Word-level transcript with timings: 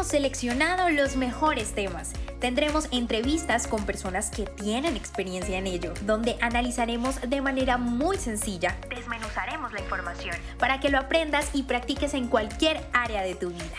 Hemos 0.00 0.12
seleccionado 0.12 0.88
los 0.88 1.16
mejores 1.16 1.74
temas. 1.74 2.14
Tendremos 2.38 2.88
entrevistas 2.90 3.66
con 3.66 3.84
personas 3.84 4.30
que 4.30 4.46
tienen 4.46 4.96
experiencia 4.96 5.58
en 5.58 5.66
ello, 5.66 5.92
donde 6.06 6.38
analizaremos 6.40 7.20
de 7.20 7.42
manera 7.42 7.76
muy 7.76 8.16
sencilla, 8.16 8.78
desmenuzaremos 8.88 9.74
la 9.74 9.80
información 9.80 10.34
para 10.58 10.80
que 10.80 10.88
lo 10.88 10.96
aprendas 10.96 11.50
y 11.52 11.64
practiques 11.64 12.14
en 12.14 12.28
cualquier 12.28 12.80
área 12.94 13.20
de 13.20 13.34
tu 13.34 13.50
vida. 13.50 13.76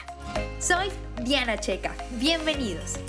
Soy 0.59 0.89
Diana 1.23 1.57
Checa. 1.57 1.91
Bienvenidos. 2.19 2.99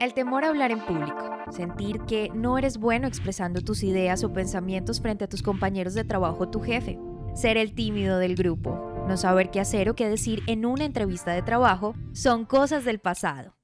El 0.00 0.14
temor 0.14 0.44
a 0.44 0.48
hablar 0.48 0.72
en 0.72 0.80
público, 0.80 1.30
sentir 1.52 2.00
que 2.08 2.28
no 2.34 2.58
eres 2.58 2.76
bueno 2.76 3.06
expresando 3.06 3.60
tus 3.60 3.84
ideas 3.84 4.24
o 4.24 4.32
pensamientos 4.32 5.00
frente 5.00 5.26
a 5.26 5.28
tus 5.28 5.44
compañeros 5.44 5.94
de 5.94 6.02
trabajo 6.02 6.38
o 6.40 6.48
tu 6.48 6.58
jefe, 6.58 6.98
ser 7.34 7.56
el 7.56 7.72
tímido 7.72 8.18
del 8.18 8.34
grupo, 8.34 8.89
no 9.06 9.16
saber 9.16 9.50
qué 9.50 9.60
hacer 9.60 9.88
o 9.88 9.94
qué 9.94 10.08
decir 10.08 10.42
en 10.46 10.66
una 10.66 10.84
entrevista 10.84 11.32
de 11.32 11.42
trabajo 11.42 11.94
son 12.12 12.44
cosas 12.44 12.84
del 12.84 12.98
pasado. 12.98 13.54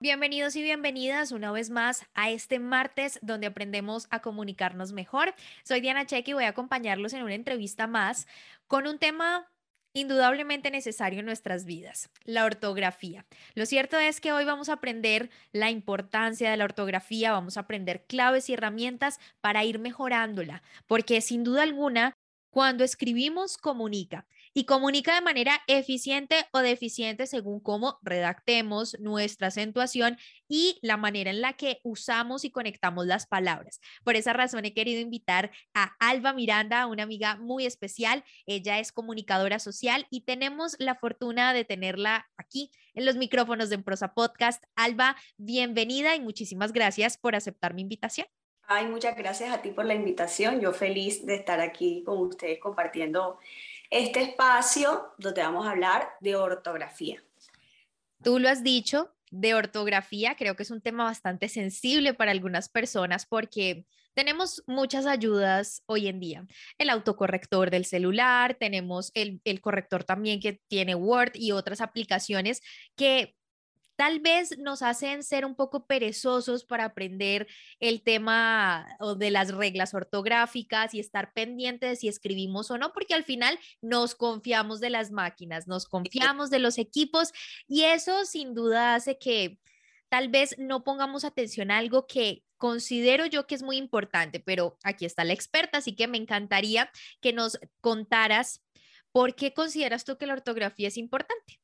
Bienvenidos 0.00 0.54
y 0.54 0.62
bienvenidas 0.62 1.32
una 1.32 1.50
vez 1.50 1.70
más 1.70 2.06
a 2.14 2.30
este 2.30 2.60
martes 2.60 3.18
donde 3.20 3.48
aprendemos 3.48 4.06
a 4.10 4.22
comunicarnos 4.22 4.92
mejor. 4.92 5.34
Soy 5.64 5.80
Diana 5.80 6.06
Cheque 6.06 6.30
y 6.30 6.34
voy 6.34 6.44
a 6.44 6.50
acompañarlos 6.50 7.14
en 7.14 7.24
una 7.24 7.34
entrevista 7.34 7.88
más 7.88 8.28
con 8.68 8.86
un 8.86 9.00
tema 9.00 9.50
indudablemente 9.94 10.70
necesario 10.70 11.18
en 11.18 11.26
nuestras 11.26 11.64
vidas, 11.64 12.10
la 12.22 12.44
ortografía. 12.44 13.26
Lo 13.56 13.66
cierto 13.66 13.98
es 13.98 14.20
que 14.20 14.30
hoy 14.30 14.44
vamos 14.44 14.68
a 14.68 14.74
aprender 14.74 15.30
la 15.50 15.68
importancia 15.68 16.48
de 16.48 16.56
la 16.56 16.66
ortografía, 16.66 17.32
vamos 17.32 17.56
a 17.56 17.60
aprender 17.60 18.04
claves 18.06 18.48
y 18.48 18.52
herramientas 18.54 19.18
para 19.40 19.64
ir 19.64 19.80
mejorándola, 19.80 20.62
porque 20.86 21.20
sin 21.20 21.42
duda 21.42 21.64
alguna, 21.64 22.14
cuando 22.50 22.84
escribimos 22.84 23.58
comunica 23.58 24.26
y 24.54 24.64
comunica 24.64 25.14
de 25.14 25.20
manera 25.20 25.60
eficiente 25.66 26.46
o 26.52 26.58
deficiente 26.58 27.26
según 27.26 27.60
cómo 27.60 27.98
redactemos 28.02 28.98
nuestra 29.00 29.48
acentuación 29.48 30.16
y 30.48 30.78
la 30.82 30.96
manera 30.96 31.30
en 31.30 31.40
la 31.40 31.54
que 31.54 31.80
usamos 31.82 32.44
y 32.44 32.50
conectamos 32.50 33.06
las 33.06 33.26
palabras. 33.26 33.80
Por 34.04 34.16
esa 34.16 34.32
razón 34.32 34.64
he 34.64 34.74
querido 34.74 35.00
invitar 35.00 35.50
a 35.74 35.94
Alba 36.00 36.32
Miranda, 36.32 36.86
una 36.86 37.02
amiga 37.02 37.36
muy 37.36 37.66
especial. 37.66 38.24
Ella 38.46 38.78
es 38.78 38.92
comunicadora 38.92 39.58
social 39.58 40.06
y 40.10 40.22
tenemos 40.22 40.76
la 40.78 40.94
fortuna 40.94 41.52
de 41.52 41.64
tenerla 41.64 42.28
aquí 42.36 42.70
en 42.94 43.04
los 43.04 43.16
micrófonos 43.16 43.68
de 43.68 43.76
Emprosa 43.76 44.14
Podcast. 44.14 44.64
Alba, 44.76 45.16
bienvenida 45.36 46.16
y 46.16 46.20
muchísimas 46.20 46.72
gracias 46.72 47.16
por 47.18 47.36
aceptar 47.36 47.74
mi 47.74 47.82
invitación. 47.82 48.26
Ay, 48.70 48.86
muchas 48.86 49.16
gracias 49.16 49.50
a 49.50 49.62
ti 49.62 49.70
por 49.70 49.86
la 49.86 49.94
invitación. 49.94 50.60
Yo 50.60 50.74
feliz 50.74 51.24
de 51.24 51.36
estar 51.36 51.58
aquí 51.60 52.02
con 52.04 52.18
ustedes 52.18 52.58
compartiendo 52.58 53.38
este 53.90 54.22
espacio 54.22 55.12
donde 55.18 55.42
vamos 55.42 55.66
a 55.66 55.70
hablar 55.70 56.10
de 56.20 56.36
ortografía. 56.36 57.22
Tú 58.22 58.38
lo 58.38 58.48
has 58.48 58.62
dicho, 58.62 59.14
de 59.30 59.54
ortografía, 59.54 60.36
creo 60.36 60.56
que 60.56 60.62
es 60.62 60.70
un 60.70 60.80
tema 60.80 61.04
bastante 61.04 61.48
sensible 61.48 62.14
para 62.14 62.30
algunas 62.30 62.68
personas 62.68 63.26
porque 63.26 63.86
tenemos 64.14 64.64
muchas 64.66 65.06
ayudas 65.06 65.82
hoy 65.86 66.08
en 66.08 66.18
día. 66.18 66.46
El 66.76 66.90
autocorrector 66.90 67.70
del 67.70 67.84
celular, 67.84 68.56
tenemos 68.58 69.12
el, 69.14 69.40
el 69.44 69.60
corrector 69.60 70.04
también 70.04 70.40
que 70.40 70.60
tiene 70.68 70.94
Word 70.94 71.32
y 71.34 71.52
otras 71.52 71.80
aplicaciones 71.80 72.60
que 72.96 73.36
tal 73.98 74.20
vez 74.20 74.56
nos 74.58 74.82
hacen 74.82 75.24
ser 75.24 75.44
un 75.44 75.56
poco 75.56 75.84
perezosos 75.84 76.64
para 76.64 76.84
aprender 76.84 77.48
el 77.80 78.00
tema 78.00 78.86
o 79.00 79.16
de 79.16 79.32
las 79.32 79.52
reglas 79.52 79.92
ortográficas 79.92 80.94
y 80.94 81.00
estar 81.00 81.32
pendientes 81.32 81.90
de 81.90 81.96
si 81.96 82.06
escribimos 82.06 82.70
o 82.70 82.78
no, 82.78 82.92
porque 82.92 83.14
al 83.14 83.24
final 83.24 83.58
nos 83.82 84.14
confiamos 84.14 84.78
de 84.78 84.90
las 84.90 85.10
máquinas, 85.10 85.66
nos 85.66 85.86
confiamos 85.86 86.48
de 86.48 86.60
los 86.60 86.78
equipos 86.78 87.32
y 87.66 87.82
eso 87.82 88.24
sin 88.24 88.54
duda 88.54 88.94
hace 88.94 89.18
que 89.18 89.58
tal 90.08 90.28
vez 90.28 90.54
no 90.58 90.84
pongamos 90.84 91.24
atención 91.24 91.72
a 91.72 91.78
algo 91.78 92.06
que 92.06 92.44
considero 92.56 93.26
yo 93.26 93.48
que 93.48 93.56
es 93.56 93.64
muy 93.64 93.78
importante, 93.78 94.38
pero 94.38 94.78
aquí 94.84 95.06
está 95.06 95.24
la 95.24 95.32
experta, 95.32 95.78
así 95.78 95.96
que 95.96 96.06
me 96.06 96.18
encantaría 96.18 96.88
que 97.20 97.32
nos 97.32 97.58
contaras 97.80 98.62
por 99.10 99.34
qué 99.34 99.52
consideras 99.54 100.04
tú 100.04 100.18
que 100.18 100.26
la 100.26 100.34
ortografía 100.34 100.86
es 100.86 100.96
importante. 100.96 101.58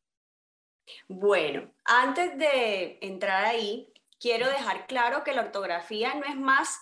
Bueno, 1.09 1.71
antes 1.85 2.37
de 2.39 2.99
entrar 3.01 3.45
ahí, 3.45 3.93
quiero 4.21 4.49
dejar 4.49 4.87
claro 4.87 5.25
que 5.25 5.33
la 5.33 5.43
ortografía 5.43 6.15
no 6.15 6.25
es 6.25 6.37
más 6.37 6.79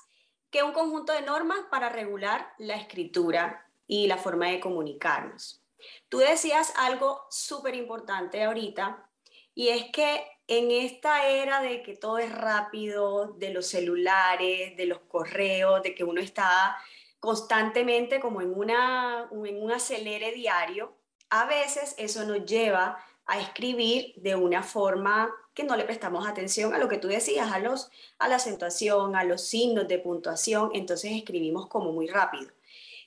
que 0.51 0.63
un 0.63 0.73
conjunto 0.73 1.13
de 1.13 1.23
normas 1.23 1.61
para 1.71 1.89
regular 1.89 2.53
la 2.59 2.77
escritura 2.77 3.67
y 3.87 4.07
la 4.07 4.19
forma 4.19 4.49
de 4.49 4.61
comunicarnos. 4.61 5.63
Tú 6.09 6.19
decías 6.19 6.73
algo 6.77 7.27
súper 7.31 7.75
importante 7.75 8.45
ahorita 8.45 9.09
y 9.55 9.69
es 9.69 9.91
que 9.93 10.25
en 10.47 10.71
esta 10.71 11.27
era 11.27 11.61
de 11.61 11.83
que 11.83 11.97
todo 11.97 12.19
es 12.19 12.31
rápido, 12.31 13.33
de 13.39 13.51
los 13.51 13.67
celulares, 13.67 14.77
de 14.77 14.87
los 14.87 15.01
correos, 15.01 15.83
de 15.83 15.95
que 15.95 16.05
uno 16.05 16.21
está 16.21 16.77
constantemente 17.21 18.21
como 18.21 18.41
en, 18.41 18.53
una, 18.53 19.29
en 19.31 19.63
un 19.63 19.73
acelere 19.73 20.33
diario, 20.33 20.97
a 21.31 21.47
veces 21.47 21.95
eso 21.97 22.25
nos 22.25 22.45
lleva 22.45 23.03
a 23.27 23.41
escribir 23.41 24.15
de 24.17 24.35
una 24.35 24.63
forma 24.63 25.31
que 25.55 25.65
no 25.65 25.77
le 25.77 25.85
prestamos 25.85 26.27
atención 26.27 26.75
a 26.75 26.79
lo 26.79 26.89
que 26.89 26.99
tú 26.99 27.09
decías, 27.09 27.53
a, 27.53 27.59
los, 27.59 27.91
a 28.19 28.29
la 28.29 28.37
acentuación, 28.37 29.17
a 29.17 29.25
los 29.25 29.43
signos 29.43 29.87
de 29.89 29.99
puntuación, 29.99 30.71
entonces 30.75 31.13
escribimos 31.13 31.67
como 31.67 31.93
muy 31.93 32.09
rápido. 32.09 32.51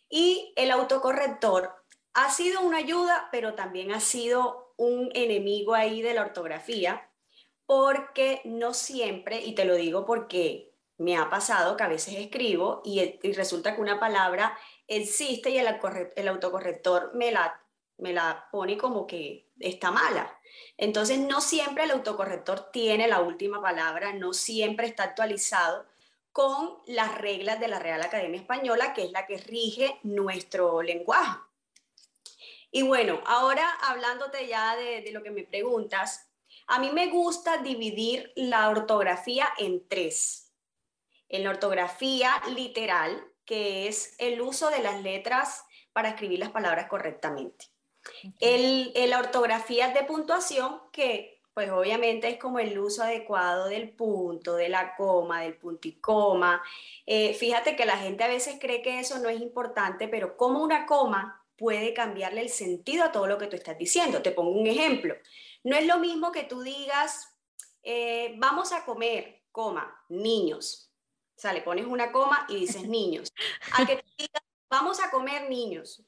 Y 0.10 0.54
el 0.56 0.72
autocorrector 0.72 1.74
ha 2.14 2.30
sido 2.30 2.62
una 2.62 2.78
ayuda, 2.78 3.30
pero 3.32 3.56
también 3.56 3.92
ha 3.92 4.00
sido 4.00 4.74
un 4.78 5.10
enemigo 5.14 5.74
ahí 5.74 6.02
de 6.02 6.14
la 6.14 6.22
ortografía, 6.22 7.10
porque 7.66 8.42
no 8.46 8.74
siempre, 8.74 9.44
y 9.44 9.56
te 9.56 9.66
lo 9.66 9.76
digo 9.76 10.06
porque 10.06 10.72
me 10.98 11.18
ha 11.18 11.30
pasado 11.30 11.76
que 11.76 11.84
a 11.84 11.88
veces 11.88 12.16
escribo 12.16 12.82
y, 12.86 13.20
resulta 13.34 13.76
que 13.76 13.82
una 13.82 14.00
palabra 14.00 14.58
existe 14.88 15.50
y 15.50 15.58
el, 15.58 15.68
el 16.16 16.28
autocorrector 16.28 17.12
me 17.16 17.32
la, 17.32 17.60
me 17.98 18.14
la 18.14 18.48
pone 18.52 18.78
como 18.78 19.08
que 19.08 19.50
está 19.60 19.92
mala. 19.92 20.40
Entonces, 20.78 21.20
no 21.20 21.42
siempre 21.42 21.84
el 21.84 21.92
autocorrector 21.92 22.72
tiene 22.72 23.08
la 23.08 23.22
última 23.22 23.62
palabra, 23.62 24.14
no 24.14 24.34
siempre 24.34 24.88
está 24.88 25.04
actualizado 25.04 25.86
con 26.32 26.80
las 26.86 27.18
reglas 27.18 27.60
de 27.60 27.70
la 27.70 27.80
Real 27.80 28.02
Academia 28.02 28.40
Española, 28.40 28.94
que 28.94 29.04
es 29.04 29.12
la 29.12 29.26
que 29.26 29.38
rige 29.38 30.00
nuestro 30.04 30.82
lenguaje. 30.82 31.40
Y 32.72 32.84
bueno, 32.84 33.22
ahora 33.26 33.70
hablándote 33.84 34.48
ya 34.48 34.76
de, 34.76 35.02
de 35.02 35.12
lo 35.14 35.24
que 35.24 35.32
me 35.32 35.44
preguntas, 35.44 36.28
a 36.68 36.80
mí 36.80 36.90
me 36.92 37.08
gusta 37.08 37.60
dividir 37.60 38.34
la 38.36 38.70
ortografía 38.70 39.48
en 39.58 39.88
tres. 39.88 40.52
En 41.30 41.46
la 41.46 41.52
ortografía 41.52 42.42
literal, 42.54 43.26
que 43.46 43.88
es 43.88 44.16
el 44.18 44.42
uso 44.42 44.70
de 44.70 44.80
las 44.80 45.02
letras 45.02 45.64
para 45.94 46.10
escribir 46.10 46.40
las 46.40 46.52
palabras 46.52 46.88
correctamente. 46.88 47.68
El, 48.40 48.92
la 49.10 49.20
ortografía 49.20 49.90
de 49.90 50.04
puntuación, 50.04 50.80
que 50.92 51.36
pues 51.54 51.72
obviamente 51.72 52.28
es 52.28 52.38
como 52.38 52.60
el 52.60 52.78
uso 52.78 53.02
adecuado 53.04 53.68
del 53.68 53.90
punto, 53.92 54.56
de 54.56 54.68
la 54.68 54.96
coma, 54.98 55.42
del 55.42 55.56
punto 55.56 55.88
y 55.88 55.94
coma. 55.94 56.62
Eh, 57.06 57.34
fíjate 57.34 57.78
que 57.78 57.86
la 57.86 57.98
gente 57.98 58.26
a 58.26 58.28
veces 58.28 58.58
cree 58.60 58.82
que 58.82 59.00
eso 59.00 59.20
no 59.20 59.30
es 59.30 59.40
importante, 59.40 60.10
pero 60.10 60.36
como 60.36 60.62
una 60.62 60.86
coma 60.86 61.42
puede 61.56 61.94
cambiarle 61.94 62.42
el 62.42 62.50
sentido 62.50 63.06
a 63.06 63.12
todo 63.14 63.28
lo 63.28 63.38
que 63.38 63.48
tú 63.48 63.56
estás 63.56 63.78
diciendo. 63.78 64.22
Te 64.22 64.32
pongo 64.32 64.52
un 64.52 64.68
ejemplo. 64.68 65.16
No 65.64 65.78
es 65.78 65.86
lo 65.88 65.98
mismo 65.98 66.34
que 66.34 66.44
tú 66.44 66.62
digas, 66.62 67.30
eh, 67.84 68.34
vamos 68.38 68.74
a 68.74 68.84
comer, 68.84 69.44
coma, 69.54 70.04
niños. 70.10 70.92
O 71.38 71.40
sea, 71.40 71.54
le 71.54 71.62
pones 71.62 71.86
una 71.86 72.12
coma 72.12 72.46
y 72.50 72.58
dices 72.58 72.84
niños. 72.88 73.32
A 73.78 73.86
que 73.86 73.96
tú 73.96 74.08
digas, 74.18 74.44
vamos 74.70 75.00
a 75.00 75.10
comer 75.10 75.50
niños. 75.50 76.04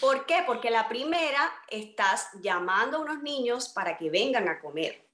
¿Por 0.00 0.26
qué? 0.26 0.42
Porque 0.46 0.70
la 0.70 0.88
primera 0.88 1.52
estás 1.68 2.28
llamando 2.40 2.96
a 2.96 3.00
unos 3.00 3.22
niños 3.22 3.68
para 3.68 3.96
que 3.96 4.10
vengan 4.10 4.48
a 4.48 4.60
comer. 4.60 5.04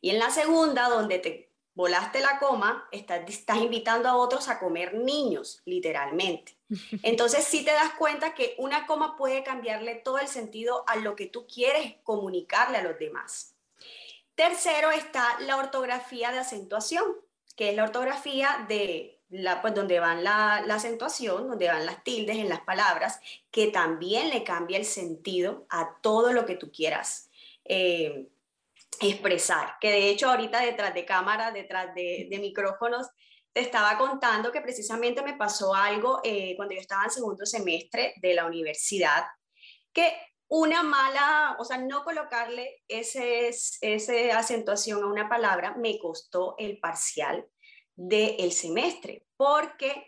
Y 0.00 0.10
en 0.10 0.18
la 0.18 0.30
segunda, 0.30 0.88
donde 0.88 1.18
te 1.18 1.50
volaste 1.74 2.20
la 2.20 2.38
coma, 2.38 2.88
estás, 2.92 3.28
estás 3.28 3.58
invitando 3.58 4.08
a 4.08 4.16
otros 4.16 4.48
a 4.48 4.58
comer 4.58 4.94
niños, 4.94 5.62
literalmente. 5.64 6.56
Entonces, 7.02 7.44
sí 7.44 7.64
te 7.64 7.72
das 7.72 7.92
cuenta 7.94 8.34
que 8.34 8.54
una 8.58 8.86
coma 8.86 9.16
puede 9.16 9.42
cambiarle 9.42 9.96
todo 9.96 10.18
el 10.18 10.28
sentido 10.28 10.84
a 10.86 10.96
lo 10.96 11.16
que 11.16 11.26
tú 11.26 11.46
quieres 11.46 11.96
comunicarle 12.02 12.78
a 12.78 12.82
los 12.82 12.98
demás. 12.98 13.54
Tercero 14.34 14.90
está 14.90 15.38
la 15.40 15.56
ortografía 15.56 16.32
de 16.32 16.38
acentuación, 16.38 17.04
que 17.56 17.70
es 17.70 17.76
la 17.76 17.84
ortografía 17.84 18.64
de 18.68 19.13
la, 19.34 19.60
pues, 19.60 19.74
donde 19.74 19.98
van 19.98 20.22
la, 20.22 20.58
acentuación, 20.70 21.48
donde 21.48 21.68
van 21.68 21.86
las 21.86 22.04
tildes 22.04 22.36
en 22.36 22.48
las 22.48 22.60
palabras, 22.60 23.20
que 23.50 23.68
también 23.68 24.30
le 24.30 24.44
cambia 24.44 24.78
el 24.78 24.84
sentido 24.84 25.66
a 25.70 25.96
todo 26.00 26.32
lo 26.32 26.46
que 26.46 26.54
tú 26.54 26.70
quieras 26.70 27.30
eh, 27.64 28.28
expresar. 29.00 29.76
Que 29.80 29.90
de 29.90 30.08
hecho 30.10 30.30
ahorita 30.30 30.60
detrás 30.60 30.94
de 30.94 31.04
cámara, 31.04 31.50
detrás 31.50 31.94
de, 31.94 32.28
micrófonos, 32.40 33.08
te 33.52 33.60
estaba 33.60 33.98
contando 33.98 34.52
que 34.52 34.60
precisamente 34.60 35.22
me 35.22 35.34
pasó 35.34 35.74
algo 35.74 36.20
eh, 36.22 36.54
cuando 36.56 36.74
yo 36.74 36.80
estaba 36.80 37.04
en 37.04 37.10
segundo 37.10 37.44
semestre 37.44 38.14
de 38.16 38.34
la 38.34 38.46
universidad, 38.46 39.24
que 39.92 40.12
una 40.46 40.82
mala, 40.84 41.56
o 41.58 41.64
sea, 41.64 41.78
no 41.78 42.04
colocarle 42.04 42.82
ese, 42.86 43.48
esa 43.48 44.38
acentuación 44.38 45.02
a 45.02 45.06
una 45.06 45.28
palabra 45.28 45.74
me 45.76 45.98
costó 45.98 46.54
el 46.58 46.78
parcial 46.78 47.48
del 47.96 48.52
semestre, 48.52 49.26
porque 49.36 50.06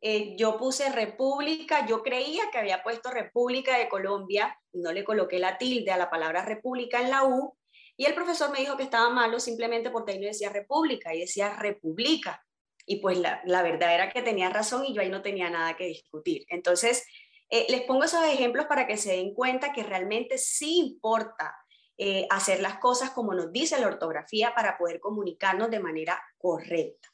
eh, 0.00 0.36
yo 0.36 0.56
puse 0.56 0.90
República, 0.90 1.86
yo 1.86 2.02
creía 2.02 2.50
que 2.50 2.58
había 2.58 2.82
puesto 2.82 3.10
República 3.10 3.78
de 3.78 3.88
Colombia, 3.88 4.58
no 4.72 4.92
le 4.92 5.04
coloqué 5.04 5.38
la 5.38 5.58
tilde 5.58 5.90
a 5.90 5.96
la 5.96 6.10
palabra 6.10 6.44
República 6.44 7.00
en 7.00 7.10
la 7.10 7.24
U, 7.24 7.56
y 7.96 8.04
el 8.04 8.14
profesor 8.14 8.50
me 8.50 8.60
dijo 8.60 8.76
que 8.76 8.84
estaba 8.84 9.10
malo 9.10 9.40
simplemente 9.40 9.90
porque 9.90 10.12
ahí 10.12 10.20
no 10.20 10.26
decía 10.26 10.50
República, 10.50 11.14
y 11.14 11.20
decía 11.20 11.56
República. 11.56 12.44
Y 12.86 13.00
pues 13.00 13.18
la, 13.18 13.42
la 13.44 13.62
verdad 13.62 13.94
era 13.94 14.10
que 14.10 14.22
tenía 14.22 14.48
razón 14.48 14.86
y 14.86 14.94
yo 14.94 15.02
ahí 15.02 15.10
no 15.10 15.20
tenía 15.20 15.50
nada 15.50 15.76
que 15.76 15.84
discutir. 15.84 16.46
Entonces, 16.48 17.04
eh, 17.50 17.66
les 17.70 17.82
pongo 17.82 18.04
esos 18.04 18.24
ejemplos 18.24 18.66
para 18.66 18.86
que 18.86 18.96
se 18.96 19.12
den 19.12 19.34
cuenta 19.34 19.72
que 19.72 19.82
realmente 19.82 20.38
sí 20.38 20.78
importa 20.78 21.54
eh, 21.96 22.26
hacer 22.30 22.60
las 22.60 22.78
cosas 22.78 23.10
como 23.10 23.34
nos 23.34 23.50
dice 23.50 23.80
la 23.80 23.88
ortografía 23.88 24.54
para 24.54 24.78
poder 24.78 25.00
comunicarnos 25.00 25.70
de 25.70 25.80
manera 25.80 26.22
correcta. 26.36 27.08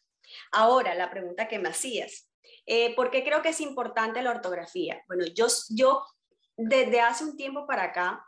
Ahora, 0.53 0.95
la 0.95 1.11
pregunta 1.11 1.49
que 1.49 1.59
me 1.59 1.69
hacías, 1.69 2.31
eh, 2.67 2.95
¿por 2.95 3.11
qué 3.11 3.25
creo 3.25 3.43
que 3.43 3.51
es 3.51 3.61
importante 3.61 4.23
la 4.23 4.31
ortografía? 4.31 5.03
Bueno, 5.07 5.25
yo, 5.35 5.47
yo 5.71 6.05
desde 6.57 7.01
hace 7.01 7.25
un 7.25 7.37
tiempo 7.37 7.67
para 7.67 7.85
acá 7.85 8.27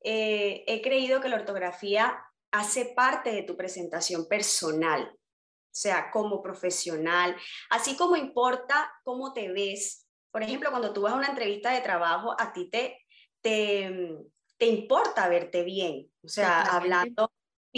he 0.00 0.80
creído 0.80 1.20
que 1.20 1.28
la 1.28 1.36
ortografía 1.36 2.22
hace 2.50 2.86
parte 2.86 3.32
de 3.32 3.42
tu 3.42 3.56
presentación 3.56 4.26
personal, 4.26 5.10
o 5.12 5.80
sea, 5.80 6.10
como 6.10 6.42
profesional, 6.42 7.36
así 7.70 7.96
como 7.96 8.16
importa 8.16 8.92
cómo 9.04 9.32
te 9.32 9.52
ves, 9.52 10.06
por 10.30 10.42
ejemplo, 10.42 10.70
cuando 10.70 10.92
tú 10.92 11.02
vas 11.02 11.12
a 11.12 11.16
una 11.16 11.28
entrevista 11.28 11.72
de 11.72 11.80
trabajo, 11.80 12.34
a 12.38 12.52
ti 12.52 12.70
te, 12.70 12.98
te, 13.40 14.66
importa 14.66 15.28
verte 15.28 15.62
bien, 15.62 16.10
o 16.22 16.28
sea, 16.28 16.62
hablando 16.62 17.30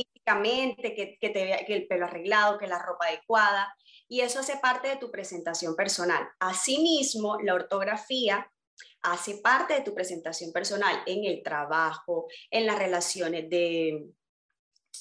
físicamente, 0.04 0.94
que, 0.94 1.18
que, 1.20 1.30
te, 1.30 1.64
que 1.66 1.74
el 1.74 1.86
pelo 1.86 2.06
arreglado, 2.06 2.58
que 2.58 2.66
la 2.66 2.78
ropa 2.78 3.06
adecuada, 3.06 3.74
y 4.08 4.20
eso 4.20 4.40
hace 4.40 4.56
parte 4.56 4.88
de 4.88 4.96
tu 4.96 5.10
presentación 5.10 5.76
personal. 5.76 6.28
Asimismo, 6.38 7.38
la 7.40 7.54
ortografía 7.54 8.50
hace 9.02 9.36
parte 9.36 9.74
de 9.74 9.82
tu 9.82 9.94
presentación 9.94 10.52
personal 10.52 11.02
en 11.06 11.24
el 11.24 11.42
trabajo, 11.42 12.26
en 12.50 12.66
las 12.66 12.78
relaciones 12.78 13.48
de, 13.48 14.10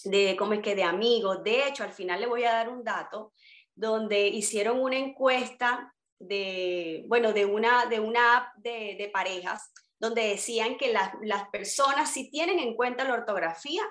de, 0.04 0.36
¿cómo 0.38 0.54
es 0.54 0.62
que? 0.62 0.76
de 0.76 0.84
amigos. 0.84 1.44
De 1.44 1.68
hecho, 1.68 1.84
al 1.84 1.94
final 1.94 2.22
le 2.22 2.28
voy 2.28 2.44
a 2.44 2.54
dar 2.54 2.70
un 2.70 2.84
dato 2.84 3.34
donde 3.76 4.28
hicieron 4.28 4.80
una 4.80 4.98
encuesta 4.98 5.94
de, 6.20 7.06
bueno, 7.08 7.34
de 7.34 7.46
una, 7.46 7.86
de 7.86 8.00
una 8.00 8.38
app 8.38 8.56
de, 8.58 9.10
parejas 9.12 9.72
donde 9.98 10.28
decían 10.28 10.78
que 10.78 10.94
las, 10.94 11.50
personas 11.50 12.12
sí 12.12 12.30
tienen 12.30 12.60
en 12.60 12.76
cuenta 12.76 13.04
la 13.04 13.14
ortografía 13.14 13.82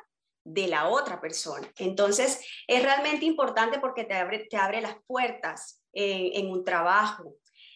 de 0.52 0.68
la 0.68 0.88
otra 0.88 1.20
persona. 1.20 1.70
Entonces, 1.78 2.44
es 2.66 2.82
realmente 2.82 3.24
importante 3.24 3.78
porque 3.78 4.04
te 4.04 4.14
abre, 4.14 4.46
te 4.50 4.56
abre 4.56 4.80
las 4.80 4.96
puertas 5.06 5.82
en, 5.92 6.50
un 6.50 6.64
trabajo. 6.64 7.34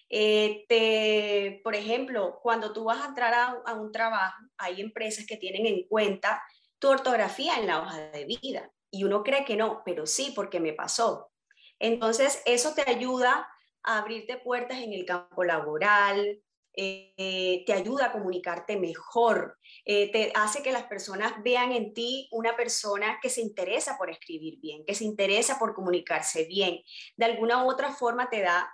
Eh, 0.08 1.60
por 1.64 1.74
ejemplo, 1.74 2.38
cuando 2.42 2.72
tú 2.72 2.84
vas 2.84 3.02
a 3.02 3.08
entrar 3.08 3.34
a, 3.34 3.62
a, 3.66 3.74
un 3.74 3.92
trabajo, 3.92 4.36
hay 4.58 4.80
empresas 4.80 5.26
que 5.26 5.36
tienen 5.36 5.66
en 5.66 5.86
cuenta 5.86 6.42
tu 6.78 6.88
ortografía 6.88 7.56
en 7.58 7.66
la 7.66 7.80
hoja 7.80 7.98
de 8.10 8.24
vida. 8.24 8.70
Y 8.90 9.04
uno 9.04 9.22
cree 9.22 9.44
que 9.44 9.56
no, 9.56 9.82
pero 9.84 10.06
sí, 10.06 10.32
porque 10.34 10.60
me 10.60 10.72
pasó. 10.72 11.30
Entonces, 11.78 12.42
eso 12.44 12.74
te 12.74 12.88
ayuda 12.88 13.48
abrirte 13.82 14.36
puertas 14.38 14.78
en 14.78 14.92
el 14.92 15.04
campo 15.04 15.44
laboral, 15.44 16.40
eh, 16.74 17.64
te 17.66 17.72
ayuda 17.72 18.06
a 18.06 18.12
comunicarte 18.12 18.76
mejor, 18.76 19.58
eh, 19.84 20.10
te 20.10 20.32
hace 20.34 20.62
que 20.62 20.72
las 20.72 20.84
personas 20.84 21.34
vean 21.42 21.72
en 21.72 21.94
ti 21.94 22.28
una 22.32 22.56
persona 22.56 23.19
que 23.22 23.28
se 23.28 23.40
interesa 23.40 23.96
por 23.98 24.10
escribir 24.10 24.58
bien, 24.60 24.84
que 24.84 24.94
se 24.94 25.04
interesa 25.04 25.58
por 25.58 25.74
comunicarse 25.74 26.44
bien. 26.44 26.80
De 27.16 27.24
alguna 27.24 27.64
u 27.64 27.70
otra 27.70 27.92
forma 27.92 28.30
te 28.30 28.40
da 28.40 28.72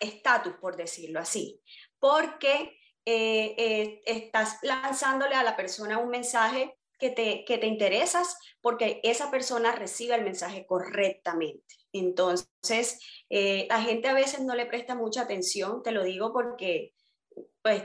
estatus, 0.00 0.54
por 0.60 0.76
decirlo 0.76 1.20
así, 1.20 1.60
porque 1.98 2.78
eh, 3.04 4.02
estás 4.04 4.58
lanzándole 4.62 5.34
a 5.34 5.42
la 5.42 5.56
persona 5.56 5.98
un 5.98 6.10
mensaje 6.10 6.78
que 6.98 7.10
te, 7.10 7.44
que 7.44 7.58
te 7.58 7.66
interesas 7.66 8.36
porque 8.60 9.00
esa 9.04 9.30
persona 9.30 9.72
recibe 9.72 10.14
el 10.14 10.24
mensaje 10.24 10.66
correctamente. 10.66 11.76
Entonces, 11.92 13.00
eh, 13.30 13.66
la 13.68 13.80
gente 13.80 14.08
a 14.08 14.14
veces 14.14 14.40
no 14.40 14.54
le 14.54 14.66
presta 14.66 14.94
mucha 14.94 15.22
atención, 15.22 15.82
te 15.82 15.92
lo 15.92 16.04
digo 16.04 16.32
porque 16.32 16.94
pues 17.68 17.84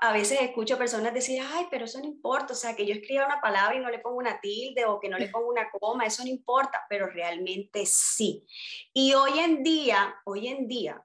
a, 0.00 0.12
veces 0.12 0.40
escucho 0.40 0.76
personas 0.76 1.14
decir, 1.14 1.40
ay, 1.52 1.66
pero 1.70 1.84
eso 1.84 2.00
no 2.00 2.06
importa, 2.06 2.52
o 2.52 2.56
sea, 2.56 2.74
que 2.74 2.84
yo 2.84 2.94
escriba 2.94 3.26
una 3.26 3.40
palabra 3.40 3.76
y 3.76 3.78
no 3.78 3.88
le 3.88 4.00
pongo 4.00 4.16
una 4.16 4.40
tilde 4.40 4.84
o 4.86 4.98
que 4.98 5.08
no 5.08 5.18
le 5.18 5.28
pongo 5.28 5.48
una 5.48 5.70
coma, 5.70 6.04
eso 6.04 6.24
no 6.24 6.30
importa, 6.30 6.84
pero 6.88 7.06
realmente 7.06 7.86
sí. 7.86 8.44
Y 8.92 9.14
hoy 9.14 9.38
en 9.38 9.62
día, 9.62 10.16
hoy 10.24 10.48
en 10.48 10.66
día, 10.66 11.00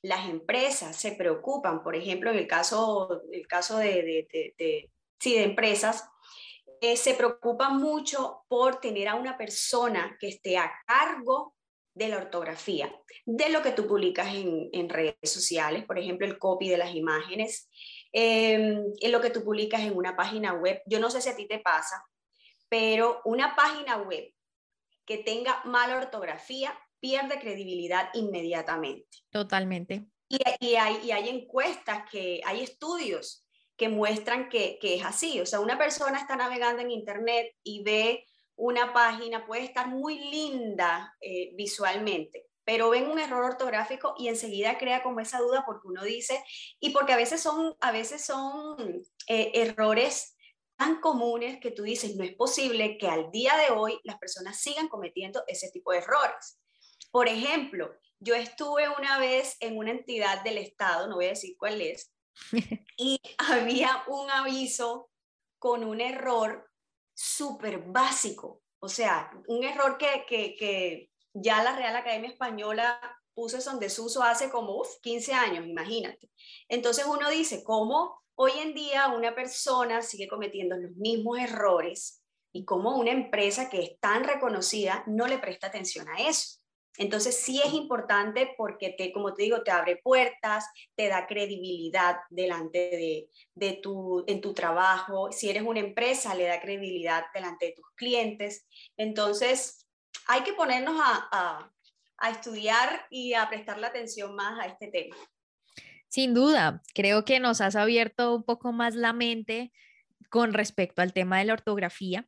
las 0.00 0.26
empresas 0.26 0.96
se 0.96 1.12
preocupan, 1.12 1.82
por 1.82 1.94
ejemplo, 1.94 2.30
en 2.30 2.38
el 2.38 2.46
caso, 2.46 3.20
el 3.30 3.46
caso 3.46 3.76
de, 3.76 4.26
de, 4.56 4.90
sí, 5.20 5.34
de 5.34 5.44
empresas, 5.44 6.08
eh, 6.80 6.96
se 6.96 7.12
preocupan 7.12 7.76
mucho 7.76 8.46
por 8.48 8.80
tener 8.80 9.08
a 9.08 9.16
una 9.16 9.36
persona 9.36 10.16
que 10.18 10.28
esté 10.28 10.56
a 10.56 10.72
cargo 10.86 11.54
de 11.96 12.08
la 12.08 12.18
ortografía, 12.18 12.94
de 13.24 13.48
lo 13.48 13.62
que 13.62 13.72
tú 13.72 13.86
publicas 13.86 14.28
en, 14.34 14.88
redes 14.90 15.16
sociales, 15.22 15.86
por 15.86 15.98
ejemplo, 15.98 16.26
el 16.26 16.38
copy 16.38 16.68
de 16.68 16.76
las 16.76 16.94
imágenes, 16.94 17.70
em, 18.12 18.84
en 19.00 19.12
lo 19.12 19.20
que 19.22 19.30
tú 19.30 19.42
publicas 19.42 19.80
en 19.80 19.96
una 19.96 20.14
página 20.14 20.52
web. 20.52 20.82
Yo 20.84 21.00
no 21.00 21.08
sé 21.08 21.22
si 21.22 21.30
a 21.30 21.36
ti 21.36 21.48
te 21.48 21.58
pasa, 21.58 22.04
pero 22.68 23.22
una 23.24 23.56
página 23.56 23.96
web 23.96 24.30
que 25.06 25.18
tenga 25.18 25.62
mala 25.64 25.96
ortografía 25.96 26.78
pierde 27.00 27.40
credibilidad 27.40 28.10
inmediatamente. 28.12 29.18
Totalmente. 29.30 30.04
Y, 30.28 30.74
hay, 30.74 31.00
y 31.02 31.12
hay 31.12 31.30
encuestas, 31.30 32.10
que 32.10 32.42
hay 32.44 32.62
estudios 32.62 33.46
que 33.74 33.88
muestran 33.88 34.50
que, 34.50 34.78
que, 34.82 34.96
es 34.96 35.04
así. 35.04 35.40
O 35.40 35.46
sea, 35.46 35.60
una 35.60 35.78
persona 35.78 36.18
está 36.18 36.36
navegando 36.36 36.82
en 36.82 36.90
Internet 36.90 37.54
y 37.62 37.82
ve 37.82 38.26
una 38.56 38.92
página 38.92 39.46
puede 39.46 39.64
estar 39.64 39.88
muy 39.88 40.18
linda 40.18 41.14
eh, 41.20 41.52
visualmente, 41.54 42.46
pero 42.64 42.90
ven 42.90 43.08
un 43.10 43.18
error 43.18 43.44
ortográfico 43.44 44.14
y 44.18 44.28
enseguida 44.28 44.78
crea 44.78 45.02
como 45.02 45.20
esa 45.20 45.38
duda 45.38 45.64
porque 45.66 45.88
uno 45.88 46.02
dice, 46.02 46.42
y 46.80 46.90
porque 46.90 47.12
a 47.12 47.16
veces 47.16 47.40
son, 47.40 47.76
a 47.80 47.92
veces 47.92 48.24
son 48.24 49.02
eh, 49.28 49.52
errores 49.54 50.36
tan 50.76 51.00
comunes 51.00 51.58
que 51.60 51.70
tú 51.70 51.82
dices, 51.84 52.16
no 52.16 52.24
es 52.24 52.34
posible 52.34 52.98
que 52.98 53.08
al 53.08 53.30
día 53.30 53.56
de 53.56 53.74
hoy 53.74 53.98
las 54.04 54.18
personas 54.18 54.60
sigan 54.60 54.88
cometiendo 54.88 55.42
ese 55.46 55.70
tipo 55.70 55.92
de 55.92 55.98
errores. 55.98 56.58
Por 57.10 57.28
ejemplo, 57.28 57.94
yo 58.18 58.34
estuve 58.34 58.88
una 58.88 59.18
vez 59.18 59.56
en 59.60 59.76
una 59.78 59.90
entidad 59.90 60.42
del 60.42 60.58
Estado, 60.58 61.08
no 61.08 61.16
voy 61.16 61.26
a 61.26 61.30
decir 61.30 61.56
cuál 61.58 61.80
es, 61.80 62.12
y 62.98 63.20
había 63.38 64.02
un 64.08 64.30
aviso 64.30 65.10
con 65.58 65.84
un 65.84 66.00
error 66.00 66.65
súper 67.16 67.78
básico. 67.78 68.62
O 68.78 68.88
sea, 68.88 69.30
un 69.48 69.64
error 69.64 69.96
que, 69.98 70.24
que, 70.28 71.10
ya 71.32 71.62
la 71.62 71.76
Real 71.76 71.96
Academia 71.96 72.30
Española 72.30 73.00
puso 73.34 73.58
en 73.70 73.78
desuso 73.78 74.22
hace 74.22 74.48
como 74.48 74.82
15 75.02 75.32
años, 75.34 75.66
imagínate. 75.66 76.30
Entonces 76.68 77.04
uno 77.06 77.28
dice, 77.28 77.62
¿cómo 77.64 78.22
hoy 78.36 78.52
en 78.58 78.74
día 78.74 79.08
una 79.08 79.34
persona 79.34 80.00
sigue 80.00 80.28
cometiendo 80.28 80.76
los 80.76 80.92
mismos 80.92 81.38
errores 81.38 82.22
y 82.52 82.64
cómo 82.64 82.96
una 82.96 83.10
empresa 83.10 83.68
que 83.68 83.82
es 83.82 84.00
tan 84.00 84.24
reconocida 84.24 85.04
no 85.06 85.26
le 85.26 85.38
presta 85.38 85.66
atención 85.66 86.08
a 86.08 86.26
eso? 86.26 86.58
Entonces 86.98 87.38
sí 87.38 87.60
es 87.64 87.72
importante 87.72 88.54
porque 88.56 88.90
te, 88.90 89.12
como 89.12 89.34
te 89.34 89.42
digo, 89.42 89.62
te 89.62 89.70
abre 89.70 89.96
puertas, 89.96 90.66
te 90.94 91.08
da 91.08 91.26
credibilidad 91.26 92.16
delante 92.30 93.28
de, 93.54 93.72
tu, 93.82 94.24
en 94.26 94.40
tu 94.40 94.54
trabajo. 94.54 95.30
Si 95.32 95.50
eres 95.50 95.62
una 95.62 95.80
empresa, 95.80 96.34
le 96.34 96.44
da 96.44 96.60
credibilidad 96.60 97.24
delante 97.34 97.66
de 97.66 97.72
tus 97.72 97.86
clientes. 97.96 98.66
Entonces, 98.96 99.86
hay 100.26 100.42
que 100.42 100.54
ponernos 100.54 100.96
a, 101.02 101.70
a 102.18 102.30
estudiar 102.30 103.06
y 103.10 103.34
a 103.34 103.48
prestarle 103.48 103.86
atención 103.86 104.34
más 104.34 104.58
a 104.60 104.66
este 104.66 104.88
tema. 104.88 105.16
Sin 106.08 106.34
duda, 106.34 106.82
creo 106.94 107.24
que 107.24 107.40
nos 107.40 107.60
has 107.60 107.76
abierto 107.76 108.34
un 108.34 108.44
poco 108.44 108.72
más 108.72 108.94
la 108.94 109.12
mente 109.12 109.72
con 110.30 110.54
respecto 110.54 111.02
al 111.02 111.12
tema 111.12 111.38
de 111.38 111.44
la 111.44 111.52
ortografía, 111.52 112.26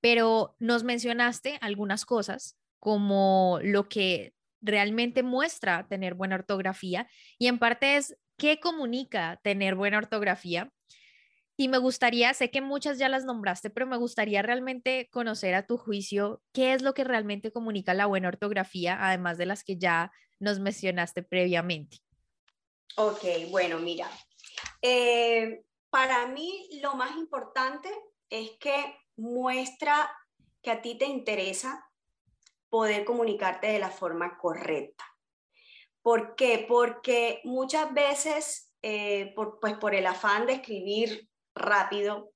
pero 0.00 0.54
nos 0.58 0.84
mencionaste 0.84 1.58
algunas 1.60 2.04
cosas 2.04 2.57
como 2.78 3.58
lo 3.62 3.88
que 3.88 4.34
realmente 4.60 5.22
muestra 5.22 5.86
tener 5.88 6.14
buena 6.14 6.36
ortografía 6.36 7.08
y 7.38 7.46
en 7.46 7.58
parte 7.58 7.96
es 7.96 8.16
qué 8.36 8.60
comunica 8.60 9.40
tener 9.42 9.74
buena 9.74 9.98
ortografía. 9.98 10.72
Y 11.60 11.66
me 11.66 11.78
gustaría, 11.78 12.32
sé 12.34 12.52
que 12.52 12.60
muchas 12.60 12.98
ya 12.98 13.08
las 13.08 13.24
nombraste, 13.24 13.68
pero 13.68 13.84
me 13.84 13.96
gustaría 13.96 14.42
realmente 14.42 15.08
conocer 15.10 15.56
a 15.56 15.66
tu 15.66 15.76
juicio 15.76 16.40
qué 16.52 16.72
es 16.72 16.82
lo 16.82 16.94
que 16.94 17.02
realmente 17.02 17.50
comunica 17.50 17.94
la 17.94 18.06
buena 18.06 18.28
ortografía, 18.28 18.96
además 19.00 19.38
de 19.38 19.46
las 19.46 19.64
que 19.64 19.76
ya 19.76 20.12
nos 20.38 20.60
mencionaste 20.60 21.24
previamente. 21.24 21.98
Ok, 22.96 23.24
bueno, 23.50 23.80
mira, 23.80 24.08
eh, 24.82 25.64
para 25.90 26.28
mí 26.28 26.68
lo 26.80 26.94
más 26.94 27.16
importante 27.16 27.88
es 28.30 28.52
que 28.60 28.96
muestra 29.16 30.12
que 30.62 30.70
a 30.70 30.80
ti 30.80 30.96
te 30.96 31.06
interesa 31.06 31.87
poder 32.70 33.04
comunicarte 33.04 33.68
de 33.68 33.78
la 33.78 33.90
forma 33.90 34.38
correcta. 34.38 35.04
¿Por 36.02 36.36
qué? 36.36 36.64
Porque 36.68 37.40
muchas 37.44 37.92
veces, 37.92 38.72
eh, 38.82 39.34
pues 39.60 39.76
por 39.78 39.94
el 39.94 40.06
afán 40.06 40.46
de 40.46 40.54
escribir 40.54 41.28
rápido, 41.54 42.32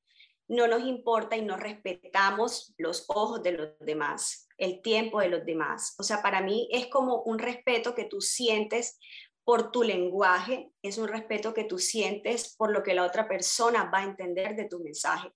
no 0.48 0.66
nos 0.66 0.82
importa 0.82 1.36
y 1.36 1.42
no 1.42 1.56
respetamos 1.56 2.74
los 2.76 3.06
ojos 3.08 3.42
de 3.42 3.52
los 3.52 3.78
demás, 3.80 4.48
el 4.58 4.82
tiempo 4.82 5.20
de 5.20 5.28
los 5.28 5.46
demás. 5.46 5.94
O 5.98 6.02
sea, 6.02 6.20
para 6.20 6.42
mí 6.42 6.68
es 6.70 6.88
como 6.88 7.22
un 7.22 7.38
respeto 7.38 7.94
que 7.94 8.04
tú 8.04 8.20
sientes 8.20 8.98
por 9.44 9.72
tu 9.72 9.82
lenguaje, 9.82 10.70
es 10.82 10.98
un 10.98 11.08
respeto 11.08 11.54
que 11.54 11.64
tú 11.64 11.78
sientes 11.78 12.54
por 12.56 12.70
lo 12.70 12.82
que 12.82 12.94
la 12.94 13.04
otra 13.04 13.26
persona 13.26 13.90
va 13.92 13.98
a 13.98 14.04
entender 14.04 14.54
de 14.54 14.68
tu 14.68 14.80
mensaje. 14.80 15.32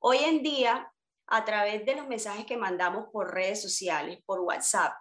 Hoy 0.00 0.18
en 0.18 0.42
día, 0.42 0.92
a 1.28 1.44
través 1.44 1.84
de 1.84 1.94
los 1.94 2.06
mensajes 2.08 2.46
que 2.46 2.56
mandamos 2.56 3.06
por 3.12 3.32
redes 3.32 3.62
sociales, 3.62 4.18
por 4.24 4.40
WhatsApp, 4.40 4.92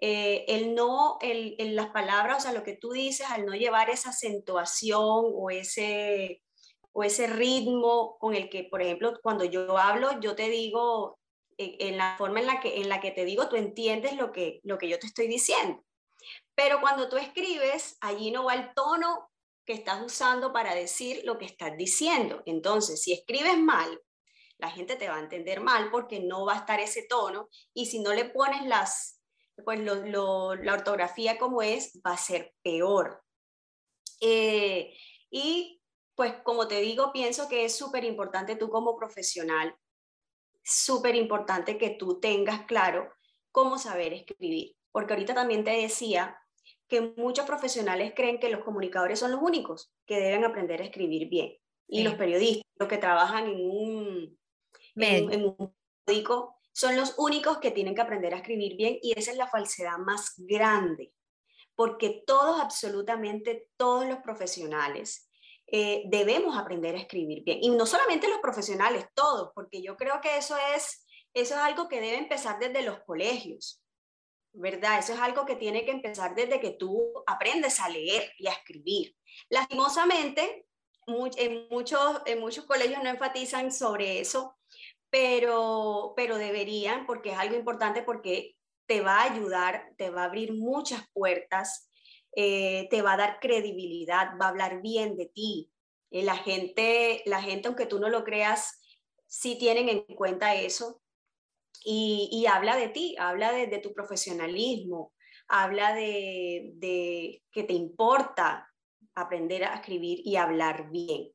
eh, 0.00 0.44
el 0.48 0.74
no, 0.74 1.18
el, 1.20 1.56
las 1.76 1.90
palabras, 1.90 2.38
o 2.38 2.40
sea, 2.40 2.52
lo 2.52 2.64
que 2.64 2.76
tú 2.76 2.90
dices, 2.90 3.26
al 3.30 3.46
no 3.46 3.54
llevar 3.54 3.88
esa 3.88 4.10
acentuación 4.10 5.24
o 5.32 5.48
ese, 5.50 6.42
o 6.92 7.04
ese 7.04 7.28
ritmo 7.28 8.18
con 8.18 8.34
el 8.34 8.50
que, 8.50 8.64
por 8.64 8.82
ejemplo, 8.82 9.14
cuando 9.22 9.44
yo 9.44 9.78
hablo, 9.78 10.20
yo 10.20 10.34
te 10.34 10.48
digo, 10.48 11.20
eh, 11.56 11.76
en 11.78 11.98
la 11.98 12.16
forma 12.18 12.40
en 12.40 12.46
la 12.48 12.60
que, 12.60 12.80
en 12.80 12.88
la 12.88 13.00
que 13.00 13.12
te 13.12 13.24
digo, 13.24 13.48
tú 13.48 13.56
entiendes 13.56 14.16
lo 14.16 14.32
que, 14.32 14.60
lo 14.64 14.76
que 14.76 14.88
yo 14.88 14.98
te 14.98 15.06
estoy 15.06 15.28
diciendo. 15.28 15.84
Pero 16.54 16.80
cuando 16.80 17.08
tú 17.08 17.16
escribes, 17.16 17.96
allí 18.00 18.30
no 18.30 18.44
va 18.44 18.54
el 18.54 18.74
tono 18.74 19.30
que 19.64 19.72
estás 19.72 20.02
usando 20.02 20.52
para 20.52 20.74
decir 20.74 21.22
lo 21.24 21.38
que 21.38 21.44
estás 21.44 21.76
diciendo. 21.76 22.42
Entonces, 22.46 23.00
si 23.02 23.12
escribes 23.12 23.56
mal, 23.56 24.00
la 24.62 24.70
gente 24.70 24.94
te 24.94 25.08
va 25.08 25.16
a 25.16 25.20
entender 25.20 25.60
mal 25.60 25.90
porque 25.90 26.20
no 26.20 26.46
va 26.46 26.54
a 26.54 26.58
estar 26.58 26.78
ese 26.78 27.02
tono 27.08 27.48
y 27.74 27.86
si 27.86 27.98
no 27.98 28.14
le 28.14 28.26
pones 28.26 28.64
las, 28.64 29.20
pues 29.64 29.80
la 29.80 30.72
ortografía 30.72 31.36
como 31.36 31.62
es, 31.62 32.00
va 32.06 32.12
a 32.12 32.16
ser 32.16 32.54
peor. 32.62 33.24
Eh, 34.20 34.96
y 35.32 35.82
pues 36.14 36.34
como 36.44 36.68
te 36.68 36.80
digo, 36.80 37.10
pienso 37.12 37.48
que 37.48 37.64
es 37.64 37.76
súper 37.76 38.04
importante 38.04 38.54
tú 38.54 38.70
como 38.70 38.96
profesional, 38.96 39.74
súper 40.62 41.16
importante 41.16 41.76
que 41.76 41.90
tú 41.90 42.20
tengas 42.20 42.64
claro 42.66 43.12
cómo 43.50 43.78
saber 43.78 44.12
escribir. 44.12 44.76
Porque 44.92 45.14
ahorita 45.14 45.34
también 45.34 45.64
te 45.64 45.72
decía 45.72 46.38
que 46.86 47.00
muchos 47.16 47.46
profesionales 47.46 48.12
creen 48.14 48.38
que 48.38 48.48
los 48.48 48.62
comunicadores 48.62 49.18
son 49.18 49.32
los 49.32 49.42
únicos 49.42 49.92
que 50.06 50.20
deben 50.20 50.44
aprender 50.44 50.80
a 50.80 50.84
escribir 50.84 51.28
bien. 51.28 51.56
Y 51.88 52.04
los 52.04 52.14
periodistas, 52.14 52.62
los 52.76 52.88
que 52.88 52.98
trabajan 52.98 53.48
en 53.48 53.60
un, 53.60 54.38
en, 54.96 55.44
un 55.44 55.74
periódico, 56.04 56.56
son 56.72 56.96
los 56.96 57.14
únicos 57.18 57.58
que 57.58 57.70
tienen 57.70 57.94
que 57.94 58.00
aprender 58.00 58.34
a 58.34 58.38
escribir 58.38 58.76
bien 58.76 58.98
y 59.02 59.18
esa 59.18 59.30
es 59.30 59.36
la 59.36 59.46
falsedad 59.46 59.98
más 59.98 60.34
grande, 60.36 61.12
porque 61.74 62.22
todos, 62.26 62.60
absolutamente 62.60 63.68
todos 63.76 64.06
los 64.06 64.18
profesionales 64.18 65.28
eh, 65.66 66.02
debemos 66.06 66.56
aprender 66.56 66.94
a 66.94 66.98
escribir 66.98 67.44
bien. 67.44 67.58
Y 67.62 67.70
no 67.70 67.86
solamente 67.86 68.28
los 68.28 68.40
profesionales, 68.40 69.06
todos, 69.14 69.52
porque 69.54 69.82
yo 69.82 69.96
creo 69.96 70.20
que 70.20 70.36
eso 70.36 70.56
es, 70.74 71.06
eso 71.34 71.54
es 71.54 71.60
algo 71.60 71.88
que 71.88 72.00
debe 72.00 72.18
empezar 72.18 72.58
desde 72.58 72.82
los 72.82 73.00
colegios, 73.04 73.82
¿verdad? 74.52 74.98
Eso 74.98 75.14
es 75.14 75.20
algo 75.20 75.46
que 75.46 75.56
tiene 75.56 75.84
que 75.84 75.92
empezar 75.92 76.34
desde 76.34 76.60
que 76.60 76.72
tú 76.72 77.12
aprendes 77.26 77.80
a 77.80 77.88
leer 77.88 78.30
y 78.38 78.48
a 78.48 78.52
escribir. 78.52 79.16
Lastimosamente, 79.48 80.66
en 81.06 81.68
muchos, 81.70 82.22
en 82.26 82.40
muchos 82.40 82.64
colegios 82.66 83.02
no 83.02 83.08
enfatizan 83.08 83.72
sobre 83.72 84.20
eso, 84.20 84.56
pero, 85.12 86.14
pero 86.16 86.38
deberían, 86.38 87.06
porque 87.06 87.30
es 87.30 87.38
algo 87.38 87.54
importante, 87.54 88.02
porque 88.02 88.56
te 88.86 89.00
va 89.00 89.20
a 89.20 89.32
ayudar, 89.32 89.92
te 89.96 90.10
va 90.10 90.22
a 90.22 90.24
abrir 90.24 90.52
muchas 90.54 91.08
puertas 91.12 91.88
eh, 92.34 92.88
te 92.90 93.02
va 93.02 93.12
a 93.12 93.18
dar 93.18 93.40
credibilidad, 93.40 94.38
va 94.40 94.46
a 94.46 94.48
hablar 94.48 94.80
bien 94.80 95.16
de 95.16 95.26
ti. 95.26 95.70
Eh, 96.10 96.22
la, 96.22 96.36
gente, 96.36 97.22
la 97.26 97.42
gente, 97.42 97.68
aunque 97.68 97.86
tú 97.86 98.00
no 98.00 98.08
lo 98.08 98.24
creas, 98.24 98.80
sí 99.26 99.56
tienen 99.58 99.88
en 99.88 100.00
cuenta 100.16 100.54
eso 100.54 101.02
y, 101.84 102.46
habla 102.46 102.76
de 102.76 102.88
ti, 102.88 103.16
habla 103.18 103.52
de, 103.52 103.78
tu 103.78 103.92
profesionalismo, 103.92 105.12
habla 105.48 105.94
de, 105.94 106.72
de 106.74 107.42
que 107.50 107.64
te 107.64 107.72
importa 107.74 108.68
aprender 109.14 109.64
a 109.64 109.74
escribir 109.74 110.20
y 110.24 110.36
hablar 110.36 110.90
bien. 110.90 111.32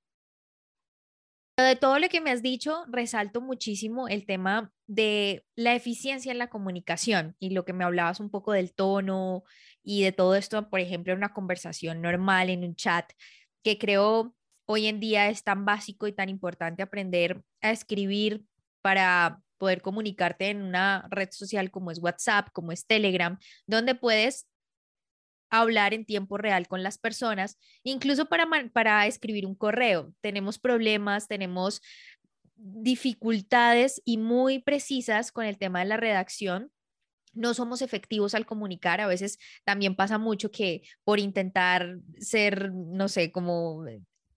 De 1.58 1.76
todo 1.76 1.98
lo 1.98 2.08
que 2.08 2.22
me 2.22 2.30
has 2.30 2.44
dicho, 2.44 2.86
resalto 2.88 3.42
muchísimo 3.42 4.08
el 4.08 4.28
tema 4.28 4.72
de 4.86 5.44
la 5.56 5.74
eficiencia 5.74 6.32
en 6.32 6.38
la 6.38 6.52
comunicación 6.52 7.36
y 7.40 7.50
lo 7.50 7.66
que 7.66 7.74
me 7.74 7.84
hablabas 7.84 8.20
un 8.20 8.30
poco 8.30 8.52
del 8.52 8.76
tono 8.76 9.44
y 9.84 10.04
de 10.04 10.12
todo 10.12 10.36
esto, 10.36 10.70
por 10.70 10.80
ejemplo, 10.82 11.14
en 11.14 11.18
una 11.18 11.34
conversación 11.34 12.00
normal, 12.00 12.52
en 12.52 12.64
un 12.64 12.76
chat, 12.76 13.12
que 13.64 13.80
creo 13.80 14.36
hoy 14.66 14.86
en 14.86 15.00
día 15.00 15.30
es 15.30 15.44
tan 15.44 15.66
básico 15.66 16.06
y 16.06 16.14
tan 16.14 16.30
importante 16.30 16.84
aprender 16.84 17.42
a 17.62 17.72
escribir 17.72 18.46
para 18.84 19.42
poder 19.58 19.82
comunicarte 19.82 20.50
en 20.50 20.62
una 20.62 21.08
red 21.10 21.30
social 21.32 21.72
como 21.72 21.90
es 21.90 21.98
WhatsApp, 21.98 22.50
como 22.54 22.72
es 22.72 22.86
Telegram, 22.86 23.40
donde 23.66 23.96
puedes 23.96 24.48
hablar 25.50 25.94
en 25.94 26.06
tiempo 26.06 26.38
real 26.38 26.68
con 26.68 26.84
las 26.84 26.98
personas, 26.98 27.58
incluso 27.84 28.26
para, 28.26 28.48
para 28.74 29.06
escribir 29.08 29.46
un 29.46 29.56
correo. 29.56 30.14
Tenemos 30.22 30.60
problemas, 30.60 31.28
tenemos 31.28 31.82
dificultades 32.56 34.02
y 34.04 34.18
muy 34.18 34.60
precisas 34.60 35.32
con 35.32 35.46
el 35.46 35.58
tema 35.58 35.80
de 35.80 35.86
la 35.86 35.98
redacción. 35.98 36.72
No 37.34 37.54
somos 37.54 37.82
efectivos 37.82 38.34
al 38.34 38.46
comunicar. 38.46 39.00
A 39.00 39.08
veces 39.08 39.38
también 39.64 39.96
pasa 39.96 40.18
mucho 40.18 40.50
que 40.52 40.82
por 41.04 41.20
intentar 41.20 42.00
ser, 42.20 42.72
no 42.74 43.08
sé, 43.08 43.32
como 43.32 43.86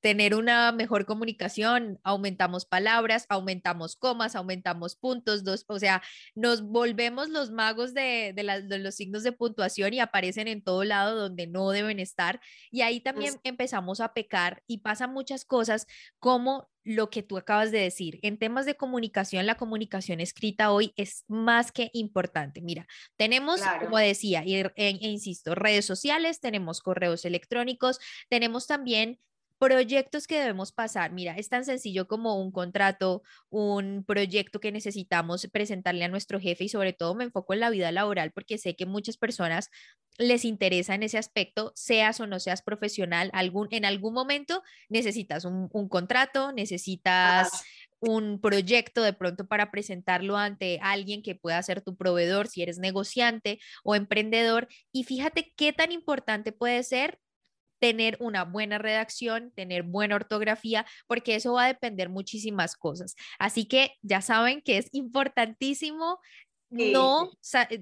tener 0.00 0.35
una 0.35 0.73
mejor 0.73 1.04
comunicación, 1.07 2.00
aumentamos 2.02 2.64
palabras, 2.64 3.26
aumentamos 3.28 3.97
comas, 3.97 4.35
aumentamos 4.35 4.97
puntos, 4.97 5.45
dos, 5.45 5.64
o 5.69 5.78
sea, 5.78 6.02
nos 6.35 6.62
volvemos 6.62 7.28
los 7.28 7.50
magos 7.50 7.95
de, 7.95 8.33
de, 8.35 8.78
los 8.78 8.95
signos 8.95 9.23
de 9.23 9.33
puntuación 9.33 9.95
y 9.95 10.00
aparecen 10.00 10.49
en 10.49 10.62
todo 10.62 10.85
lado 10.85 11.16
donde 11.19 11.47
no 11.47 11.71
deben 11.71 12.00
estar. 12.00 12.40
Y 12.71 12.83
ahí 12.83 13.00
también 13.00 13.40
empezamos 13.45 14.00
a 14.00 14.12
pecar 14.12 14.62
y 14.66 14.78
pasan 14.78 15.12
muchas 15.12 15.45
cosas 15.45 15.87
como 16.19 16.69
lo 16.83 17.11
que 17.11 17.23
tú 17.23 17.37
acabas 17.37 17.71
de 17.71 17.78
decir. 17.78 18.19
En 18.23 18.38
temas 18.38 18.66
de 18.66 18.76
comunicación, 18.76 19.47
la 19.47 19.57
comunicación 19.57 20.21
escrita 20.21 20.73
hoy 20.73 20.92
es 20.97 21.25
más 21.28 21.73
que 21.73 21.90
importante. 21.92 22.62
Mira, 22.62 22.87
tenemos, 23.16 23.61
como 23.80 23.99
decía, 23.99 24.42
y, 24.45 24.57
e, 24.57 24.73
e 24.76 25.09
insisto, 25.09 25.54
redes 25.54 25.85
sociales, 25.85 26.40
tenemos 26.40 26.80
correos 26.80 27.25
electrónicos, 27.25 27.99
tenemos 28.28 28.66
también 28.66 29.19
Proyectos 29.61 30.26
que 30.26 30.38
debemos 30.38 30.73
pasar. 30.73 31.12
Mira, 31.12 31.35
es 31.37 31.50
tan 31.50 31.67
sencillo 31.67 32.09
como 32.09 32.40
un 32.40 32.50
contrato, 32.50 33.23
un 33.50 34.05
proyecto 34.07 34.59
que 34.59 34.73
necesitamos 34.73 35.47
presentarle 35.52 36.02
a 36.07 36.09
nuestro 36.09 36.40
jefe 36.40 36.64
y 36.64 36.71
sobre 36.71 36.95
todo 36.95 37.14
me 37.14 37.25
enfoco 37.25 37.52
en 37.52 37.61
la 37.61 37.69
vida 37.69 37.93
laboral 37.93 38.33
porque 38.33 38.57
sé 38.57 38.75
que 38.75 38.87
muchas 38.87 39.19
personas 39.19 39.69
les 40.17 40.47
interesa 40.47 40.95
en 40.95 41.02
ese 41.02 41.19
aspecto, 41.19 41.73
seas 41.75 42.21
o 42.21 42.26
no 42.26 42.40
seas 42.40 42.62
profesional, 42.62 43.29
algún, 43.35 43.69
en 43.71 43.85
algún 43.85 44.14
momento 44.14 44.62
necesitas 44.88 45.45
un, 45.45 45.69
contrato, 45.90 46.52
necesitas 46.52 47.62
un 48.00 48.40
proyecto 48.40 49.02
de 49.02 49.12
pronto 49.12 49.47
para 49.47 49.71
presentarlo 49.71 50.38
ante 50.38 50.79
alguien 50.83 51.23
que 51.23 51.35
pueda 51.35 51.62
ser 51.62 51.83
tu 51.83 51.97
proveedor, 51.97 52.49
si 52.49 52.62
eres 52.62 52.79
negociante 52.79 53.61
o 53.85 53.95
emprendedor. 53.95 54.69
Y 54.90 55.05
fíjate 55.05 55.52
qué 55.55 55.75
tan 55.75 55.93
importante 55.93 56.50
puede 56.52 56.83
ser 56.83 57.19
tener 57.81 58.17
una 58.21 58.45
buena 58.45 58.79
redacción, 58.79 59.51
tener 59.57 59.83
buena 59.83 60.17
ortografía, 60.17 60.87
porque 61.07 61.35
eso 61.35 61.55
va 61.55 61.65
a 61.65 61.69
depender 61.69 62.09
muchísimas 62.09 62.77
cosas. 62.77 63.17
Así 63.39 63.65
que 63.67 63.95
ya 64.03 64.21
saben 64.21 64.63
que 64.63 64.79
es 64.79 64.89
importantísimo 64.93 66.21
no, 66.71 67.33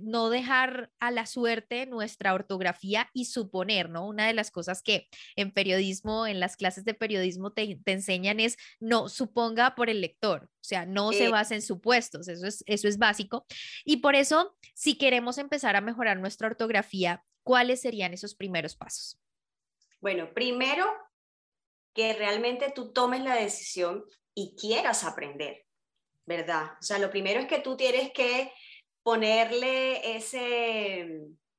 no 0.00 0.30
dejar 0.30 0.90
a 0.98 1.10
la 1.10 1.26
suerte 1.26 1.84
nuestra 1.84 2.32
ortografía 2.32 3.10
y 3.12 3.26
suponer, 3.26 3.90
¿no? 3.90 4.06
Una 4.06 4.26
de 4.26 4.32
las 4.32 4.50
cosas 4.50 4.82
que 4.82 5.08
en 5.36 5.52
periodismo, 5.52 6.26
en 6.26 6.40
las 6.40 6.56
clases 6.56 6.84
de 6.86 6.94
periodismo 6.94 7.52
te, 7.52 7.78
enseñan 7.84 8.40
es 8.40 8.56
no 8.80 9.10
suponga 9.10 9.74
por 9.74 9.90
el 9.90 10.00
lector, 10.00 10.44
o 10.44 10.64
sea, 10.64 10.86
no 10.86 11.12
se 11.12 11.28
basa 11.28 11.54
en 11.54 11.62
supuestos, 11.62 12.28
eso 12.28 12.46
es, 12.46 12.64
eso 12.66 12.88
es 12.88 12.96
básico. 12.96 13.44
Y 13.84 13.98
por 13.98 14.14
eso, 14.14 14.56
si 14.74 14.96
queremos 14.96 15.36
empezar 15.36 15.76
a 15.76 15.82
mejorar 15.82 16.18
nuestra 16.18 16.48
ortografía, 16.48 17.22
¿cuáles 17.42 17.82
serían 17.82 18.14
esos 18.14 18.34
primeros 18.34 18.74
pasos? 18.74 19.18
Bueno, 20.00 20.32
primero, 20.32 20.86
que 21.94 22.12
realmente 22.12 22.70
tú 22.70 22.92
tomes 22.92 23.22
la 23.22 23.34
decisión 23.34 24.04
y 24.32 24.54
quieras 24.56 25.02
aprender, 25.02 25.64
¿verdad? 26.26 26.76
O 26.80 26.82
sea, 26.82 26.98
lo 26.98 27.10
primero 27.10 27.40
es 27.40 27.46
que 27.46 27.58
tú 27.58 27.76
tienes 27.76 28.12
que 28.12 28.52
ponerle 29.02 30.16
ese, 30.16 31.08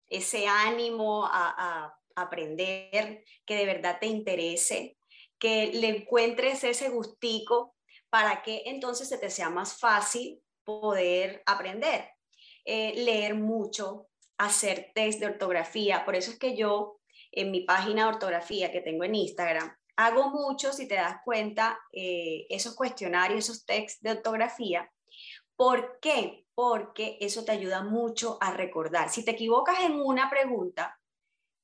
ese 0.08 0.48
ánimo 0.48 1.26
a, 1.26 1.94
aprender, 2.16 3.24
que 3.46 3.56
de 3.56 3.66
verdad 3.66 3.98
te 4.00 4.08
interese, 4.08 4.98
que 5.38 5.72
le 5.74 5.88
encuentres 5.88 6.66
ese 6.66 6.90
gustico 6.90 7.78
para 8.10 8.42
que 8.42 8.64
entonces 8.66 9.08
se 9.08 9.18
te 9.18 9.30
sea 9.30 9.50
más 9.50 9.80
fácil 9.80 10.42
poder 10.66 11.42
aprender. 11.46 12.10
Eh, 12.66 12.94
leer 12.98 13.36
mucho, 13.36 14.10
hacer 14.38 14.92
test 14.94 15.22
de 15.22 15.28
ortografía. 15.28 16.04
Por 16.04 16.16
eso 16.16 16.32
es 16.32 16.38
que 16.38 16.58
yo 16.58 16.99
en 17.32 17.52
mi 17.52 17.62
página 17.62 18.04
de 18.04 18.10
ortografía 18.10 18.72
que 18.72 18.82
tengo 18.82 19.04
en 19.04 19.16
Instagram, 19.16 19.76
hago 19.96 20.30
mucho, 20.30 20.72
si 20.72 20.88
te 20.88 20.96
das 20.96 21.18
cuenta, 21.26 21.78
eh, 21.92 22.46
esos 22.50 22.76
cuestionarios, 22.76 23.40
esos 23.40 23.66
tests 23.66 24.02
de 24.02 24.12
ortografía. 24.12 24.90
¿Por 25.56 26.00
qué? 26.00 26.46
Porque 26.56 27.18
eso 27.20 27.44
te 27.44 27.52
ayuda 27.52 27.84
mucho 27.84 28.38
a 28.40 28.52
recordar. 28.52 29.10
Si 29.10 29.26
te 29.26 29.32
equivocas 29.32 29.82
en 29.82 30.00
una 30.00 30.30
pregunta, 30.30 30.98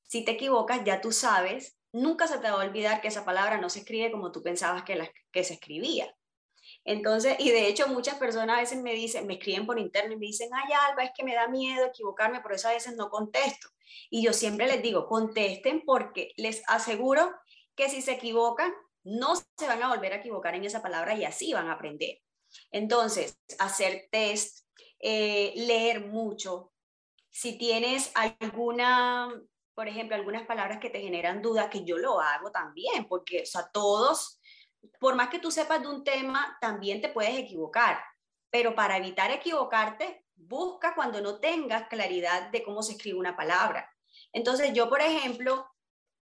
si 0.04 0.26
te 0.26 0.32
equivocas, 0.32 0.84
ya 0.84 1.00
tú 1.00 1.12
sabes, 1.12 1.78
nunca 1.94 2.28
se 2.28 2.38
te 2.40 2.52
va 2.52 2.62
a 2.62 2.66
olvidar 2.66 3.02
que 3.02 3.08
esa 3.08 3.24
palabra 3.24 3.58
no 3.58 3.70
se 3.70 3.80
escribe 3.80 4.12
como 4.12 4.32
tú 4.32 4.44
pensabas 4.44 4.84
que, 4.84 4.96
la, 4.96 5.10
que 5.32 5.44
se 5.44 5.54
escribía. 5.54 6.14
Entonces, 6.86 7.36
y 7.40 7.50
de 7.50 7.68
hecho 7.68 7.88
muchas 7.88 8.16
personas 8.16 8.58
a 8.58 8.62
veces 8.62 8.82
me 8.82 8.94
dicen, 8.94 9.26
me 9.26 9.34
escriben 9.34 9.66
por 9.66 9.80
internet 9.80 10.14
y 10.14 10.20
me 10.20 10.28
dicen, 10.28 10.50
ay 10.54 10.72
Alba, 10.88 11.04
es 11.04 11.12
que 11.18 11.24
me 11.24 11.34
da 11.34 11.48
miedo 11.48 11.88
equivocarme, 11.88 12.42
por 12.42 12.54
eso 12.54 12.68
a 12.68 12.74
veces 12.74 12.96
no 12.96 13.10
contesto. 13.10 13.70
Y 14.12 14.24
yo 14.24 14.34
siempre 14.34 14.68
les 14.68 14.84
digo, 14.84 15.08
contesten 15.08 15.84
porque 15.84 16.32
les 16.38 16.62
aseguro 16.68 17.34
que 17.76 17.90
si 17.90 18.04
se 18.04 18.14
equivocan, 18.14 18.72
no 19.04 19.36
se 19.36 19.68
van 19.68 19.82
a 19.82 19.90
volver 19.90 20.14
a 20.14 20.18
equivocar 20.18 20.54
en 20.54 20.64
esa 20.64 20.82
palabra 20.82 21.16
y 21.16 21.26
así 21.26 21.54
van 21.54 21.70
a 21.70 21.74
aprender. 21.74 22.22
Entonces, 22.72 23.40
hacer 23.60 24.08
test, 24.12 24.66
eh, 25.00 25.54
leer 25.56 26.06
mucho. 26.06 26.72
Si 27.32 27.58
tienes 27.58 28.12
alguna, 28.14 29.30
por 29.74 29.88
ejemplo, 29.88 30.16
algunas 30.16 30.46
palabras 30.46 30.80
que 30.80 30.90
te 30.90 31.02
generan 31.02 31.42
dudas, 31.42 31.70
que 31.70 31.84
yo 31.84 31.98
lo 31.98 32.20
hago 32.20 32.52
también, 32.52 33.08
porque, 33.08 33.42
o 33.42 33.46
sea, 33.46 33.70
todos 33.74 34.40
por 35.00 35.16
más 35.16 35.30
que 35.30 35.40
tú 35.40 35.52
sepas 35.52 35.82
de 35.82 35.88
un 35.88 36.04
tema, 36.04 36.58
también 36.62 37.02
te 37.02 37.10
puedes 37.10 37.38
equivocar, 37.38 38.04
pero 38.50 38.76
para 38.76 38.98
evitar 38.98 39.32
equivocarte, 39.32 40.26
busca 40.36 40.94
cuando 40.96 41.22
no 41.22 41.40
tengas 41.40 41.88
claridad 41.88 42.50
de 42.52 42.64
cómo 42.64 42.84
se 42.84 42.94
escribe 42.94 43.18
una 43.18 43.36
palabra. 43.36 43.90
Entonces 44.32 44.74
yo, 44.74 44.90
por 44.90 45.02
ejemplo, 45.02 45.66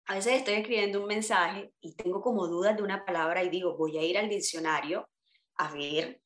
a 0.05 0.15
veces 0.15 0.33
estoy 0.33 0.55
escribiendo 0.55 1.01
un 1.01 1.07
mensaje 1.07 1.73
y 1.79 1.95
tengo 1.95 2.21
como 2.21 2.47
dudas 2.47 2.75
de 2.75 2.83
una 2.83 3.05
palabra 3.05 3.43
y 3.43 3.49
digo, 3.49 3.77
voy 3.77 3.97
a 3.97 4.03
ir 4.03 4.17
al 4.17 4.29
diccionario 4.29 5.09
a 5.55 5.71
ver 5.71 6.21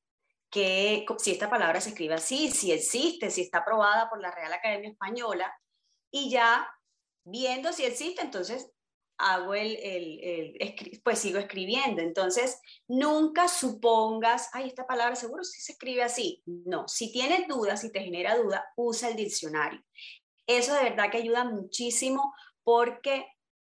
que, 0.50 1.06
si 1.20 1.32
esta 1.32 1.50
palabra 1.50 1.82
se 1.82 1.90
escribe 1.90 2.16
así, 2.16 2.50
si 2.50 2.72
existe, 2.72 3.30
si 3.30 3.42
está 3.42 3.60
aprobada 3.60 4.10
por 4.10 4.20
la 4.20 4.32
Real 4.32 4.54
Academia 4.54 4.90
Española 4.90 5.54
y 6.10 6.30
ya 6.30 6.68
viendo 7.24 7.74
si 7.74 7.86
existe, 7.86 8.22
entonces 8.22 8.72
hago 9.18 9.54
el, 9.54 9.78
el, 9.82 11.02
pues 11.04 11.20
sigo 11.20 11.40
escribiendo. 11.40 12.02
Entonces, 12.02 12.60
nunca 12.88 13.48
supongas, 13.48 14.50
ay, 14.54 14.68
esta 14.68 14.86
palabra 14.86 15.16
seguro 15.16 15.44
si 15.44 15.60
se 15.60 15.74
escribe 15.74 16.04
así. 16.04 16.44
No, 16.46 16.88
si 16.88 17.12
tienes 17.12 17.48
dudas, 17.48 17.82
si 17.82 17.92
te 17.92 18.02
genera 18.02 18.38
duda, 18.38 18.66
usa 18.76 19.10
el 19.10 19.16
diccionario. 19.16 19.82
Eso 20.46 20.74
de 20.74 20.84
verdad 20.84 21.12
que 21.12 21.18
ayuda 21.18 21.44
muchísimo 21.44 22.34
porque 22.64 23.26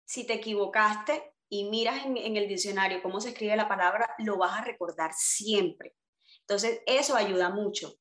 si 0.04 0.24
te 0.26 0.34
equivocaste 0.34 1.32
y 1.48 1.68
miras 1.70 2.04
en, 2.04 2.16
el 2.16 2.48
diccionario 2.48 3.02
cómo 3.02 3.20
se 3.20 3.30
escribe 3.30 3.56
la 3.56 3.68
palabra, 3.68 4.14
lo 4.18 4.36
vas 4.36 4.58
a 4.58 4.64
recordar 4.64 5.12
siempre. 5.14 5.94
Entonces, 6.40 6.80
eso 6.86 7.16
ayuda 7.16 7.50
mucho. 7.50 7.94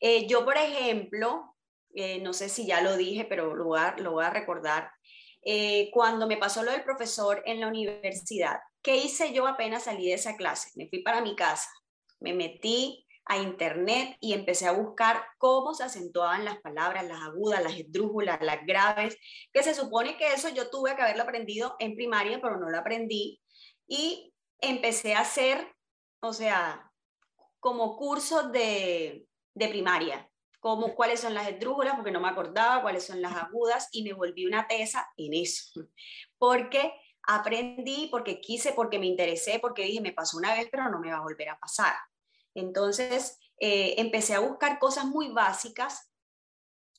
Eh, 0.00 0.26
yo, 0.26 0.44
por 0.44 0.56
ejemplo, 0.56 1.56
eh, 1.94 2.20
no 2.20 2.32
sé 2.32 2.48
si 2.48 2.66
ya 2.66 2.80
lo 2.80 2.96
dije, 2.96 3.24
pero 3.24 3.54
lo 3.54 3.74
lo 3.96 4.12
voy 4.12 4.24
a 4.24 4.30
recordar. 4.30 4.90
Eh, 5.44 5.90
cuando 5.92 6.26
me 6.26 6.36
pasó 6.36 6.62
lo 6.62 6.70
del 6.70 6.84
profesor 6.84 7.42
en 7.46 7.60
la 7.60 7.66
universidad, 7.66 8.60
¿qué 8.80 8.96
hice 8.96 9.32
yo 9.32 9.46
apenas 9.46 9.84
salí 9.84 10.06
de 10.06 10.14
esa 10.14 10.36
clase? 10.36 10.70
Me 10.76 10.88
fui 10.88 11.02
para 11.02 11.20
mi 11.20 11.34
casa, 11.34 11.70
me 12.20 12.32
metí 12.32 13.06
a 13.24 13.38
internet 13.38 14.16
y 14.20 14.32
empecé 14.32 14.66
a 14.66 14.72
buscar 14.72 15.24
cómo 15.38 15.74
se 15.74 15.84
acentuaban 15.84 16.44
las 16.44 16.60
palabras, 16.60 17.06
las 17.06 17.22
agudas, 17.22 17.62
las 17.62 17.76
esdrújulas, 17.76 18.40
las 18.40 18.64
graves, 18.66 19.16
que 19.52 19.62
se 19.62 19.74
supone 19.74 20.16
que 20.16 20.32
eso 20.32 20.48
yo 20.48 20.70
tuve 20.70 20.94
que 20.96 21.02
haberlo 21.02 21.22
aprendido 21.22 21.76
en 21.78 21.94
primaria, 21.94 22.40
pero 22.40 22.58
no 22.58 22.70
lo 22.70 22.78
aprendí. 22.78 23.40
Y 23.86 24.32
empecé 24.60 25.14
a 25.14 25.20
hacer, 25.20 25.72
o 26.20 26.32
sea, 26.32 26.90
como 27.60 27.96
cursos 27.96 28.50
de, 28.52 29.26
de 29.54 29.68
primaria 29.68 30.28
cómo, 30.62 30.94
cuáles 30.94 31.18
son 31.18 31.34
las 31.34 31.48
esdrújulas, 31.48 31.96
porque 31.96 32.12
no 32.12 32.20
me 32.20 32.28
acordaba 32.28 32.82
cuáles 32.82 33.04
son 33.04 33.20
las 33.20 33.34
agudas 33.34 33.88
y 33.90 34.04
me 34.04 34.12
volví 34.12 34.46
una 34.46 34.68
tesa 34.68 35.08
en 35.16 35.34
eso, 35.34 35.88
porque 36.38 36.94
aprendí, 37.24 38.06
porque 38.12 38.40
quise, 38.40 38.72
porque 38.72 39.00
me 39.00 39.06
interesé, 39.06 39.58
porque 39.58 39.82
dije, 39.82 40.00
me 40.00 40.12
pasó 40.12 40.36
una 40.36 40.54
vez, 40.54 40.68
pero 40.70 40.88
no 40.88 41.00
me 41.00 41.10
va 41.10 41.18
a 41.18 41.22
volver 41.22 41.48
a 41.48 41.58
pasar. 41.58 41.94
Entonces, 42.54 43.40
eh, 43.58 43.94
empecé 43.98 44.34
a 44.34 44.40
buscar 44.40 44.78
cosas 44.78 45.04
muy 45.04 45.30
básicas 45.30 46.12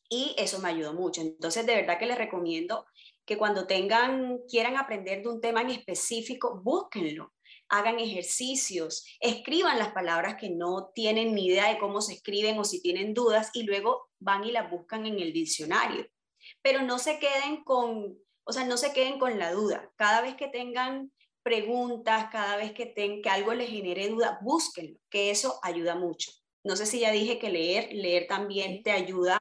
y 0.10 0.36
eso 0.38 0.60
me 0.60 0.68
ayudó 0.68 0.94
mucho. 0.94 1.22
Entonces, 1.22 1.66
de 1.66 1.76
verdad 1.76 1.98
que 1.98 2.06
les 2.06 2.18
recomiendo 2.18 2.86
que 3.26 3.38
cuando 3.38 3.66
tengan, 3.66 4.40
quieran 4.50 4.76
aprender 4.76 5.24
de 5.24 5.30
un 5.30 5.40
tema 5.40 5.62
en 5.62 5.70
específico, 5.70 6.60
búsquenlo 6.62 7.33
hagan 7.74 8.00
ejercicios, 8.00 9.04
escriban 9.20 9.80
las 9.80 9.94
palabras 9.94 10.36
que 10.40 10.52
no 10.52 10.92
tienen 10.94 11.34
ni 11.34 11.48
idea 11.48 11.70
de 11.70 11.80
cómo 11.80 12.02
se 12.02 12.14
escriben 12.14 12.60
o 12.60 12.64
si 12.64 12.84
tienen 12.84 13.16
dudas 13.16 13.50
y 13.54 13.64
luego 13.64 14.12
van 14.20 14.44
y 14.44 14.52
las 14.52 14.70
buscan 14.70 15.08
en 15.08 15.20
el 15.20 15.34
diccionario. 15.34 16.06
Pero 16.62 16.84
no 16.84 17.00
se 17.00 17.18
queden 17.18 17.64
con, 17.64 18.16
o 18.44 18.54
sea, 18.54 18.64
no 18.64 18.78
se 18.78 18.94
queden 18.94 19.18
con 19.18 19.40
la 19.40 19.52
duda. 19.52 19.92
Cada 19.96 20.22
vez 20.22 20.36
que 20.36 20.50
tengan 20.50 21.12
preguntas, 21.42 22.30
cada 22.32 22.58
vez 22.58 22.74
que, 22.74 22.86
ten, 22.86 23.24
que 23.24 23.30
algo 23.30 23.56
les 23.56 23.72
genere 23.72 24.08
duda, 24.08 24.38
búsquenlo, 24.44 25.00
que 25.10 25.32
eso 25.32 25.60
ayuda 25.64 25.96
mucho. 25.96 26.32
No 26.64 26.76
sé 26.76 26.86
si 26.86 27.00
ya 27.00 27.12
dije 27.12 27.40
que 27.40 27.50
leer, 27.50 27.92
leer 27.92 28.28
también 28.28 28.84
te 28.84 28.92
ayuda 28.92 29.40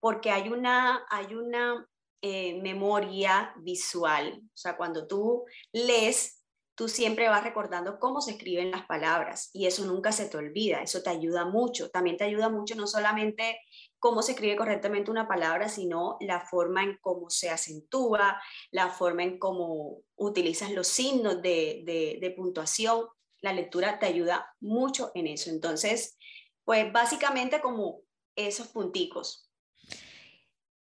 porque 0.00 0.30
hay 0.30 0.48
una, 0.48 1.06
hay 1.10 1.34
una 1.34 1.86
eh, 2.22 2.58
memoria 2.62 3.52
visual. 3.58 4.40
O 4.42 4.56
sea, 4.56 4.78
cuando 4.78 5.06
tú 5.06 5.44
lees, 5.72 6.35
tú 6.76 6.88
siempre 6.88 7.28
vas 7.28 7.42
recordando 7.42 7.98
cómo 7.98 8.20
se 8.20 8.32
escriben 8.32 8.70
las 8.70 8.84
palabras 8.84 9.48
y 9.54 9.66
eso 9.66 9.86
nunca 9.86 10.12
se 10.12 10.26
te 10.26 10.36
olvida, 10.36 10.82
eso 10.82 11.02
te 11.02 11.08
ayuda 11.08 11.46
mucho. 11.46 11.90
También 11.90 12.18
te 12.18 12.24
ayuda 12.24 12.50
mucho 12.50 12.74
no 12.74 12.86
solamente 12.86 13.58
cómo 13.98 14.20
se 14.20 14.32
escribe 14.32 14.56
correctamente 14.56 15.10
una 15.10 15.26
palabra, 15.26 15.70
sino 15.70 16.18
la 16.20 16.40
forma 16.40 16.84
en 16.84 16.98
cómo 17.00 17.30
se 17.30 17.48
acentúa, 17.48 18.40
la 18.70 18.90
forma 18.90 19.22
en 19.22 19.38
cómo 19.38 20.02
utilizas 20.16 20.70
los 20.70 20.86
signos 20.86 21.40
de, 21.40 21.82
de 22.20 22.30
puntuación. 22.36 23.06
La 23.40 23.54
lectura 23.54 23.98
te 23.98 24.04
ayuda 24.04 24.46
mucho 24.60 25.12
en 25.14 25.28
eso. 25.28 25.48
Entonces, 25.48 26.18
pues 26.64 26.92
básicamente 26.92 27.62
como 27.62 28.02
esos 28.36 28.68
punticos. 28.68 29.50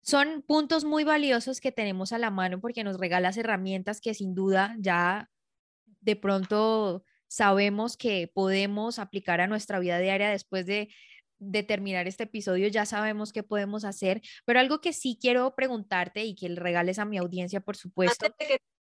Son 0.01 0.41
puntos 0.41 0.83
muy 0.83 1.05
valiosos 1.05 1.61
que 1.61 1.71
tenemos 1.71 2.11
a 2.11 2.17
la 2.17 2.29
mano 2.29 2.59
porque 2.59 2.83
nos 2.83 2.97
regalas 2.97 3.37
herramientas 3.37 4.01
que 4.01 4.13
sin 4.13 4.35
duda 4.35 4.75
ya 4.79 5.29
de 6.07 6.15
pronto 6.15 7.03
sabemos 7.27 7.97
que 7.97 8.31
podemos 8.33 8.97
aplicar 8.97 9.41
a 9.41 9.47
nuestra 9.47 9.77
vida 9.79 9.99
diaria 9.99 10.29
después 10.29 10.65
de, 10.65 10.89
terminar 11.67 12.07
este 12.07 12.23
episodio, 12.23 12.67
ya 12.69 12.85
sabemos 12.85 13.31
qué 13.33 13.43
podemos 13.43 13.83
hacer, 13.83 14.21
pero 14.45 14.59
algo 14.59 14.79
que 14.79 14.93
sí 14.93 15.19
quiero 15.21 15.53
preguntarte 15.53 16.23
y 16.23 16.33
que 16.33 16.49
le 16.49 16.59
regales 16.59 16.97
a 16.97 17.05
mi 17.05 17.17
audiencia, 17.17 17.59
por 17.59 17.75
supuesto. 17.75 18.25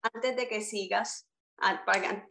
Antes 0.02 0.36
de 0.36 0.48
que, 0.48 0.62
sigas, 0.62 1.28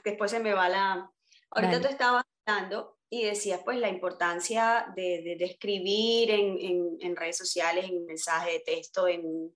después 0.04 0.32
se 0.32 0.40
me 0.40 0.52
va 0.52 0.68
la... 0.68 1.10
Ahorita 1.52 1.80
tú 1.80 1.88
estabas 1.88 2.26
hablando 2.46 2.98
y 3.10 3.24
decías 3.24 3.62
pues 3.64 3.78
la 3.78 3.88
importancia 3.88 4.92
de, 4.96 5.38
escribir 5.40 6.32
en, 6.32 7.16
redes 7.16 7.38
sociales, 7.38 7.86
en 7.86 8.06
mensaje 8.06 8.54
de 8.54 8.60
texto, 8.62 9.08
en, 9.08 9.54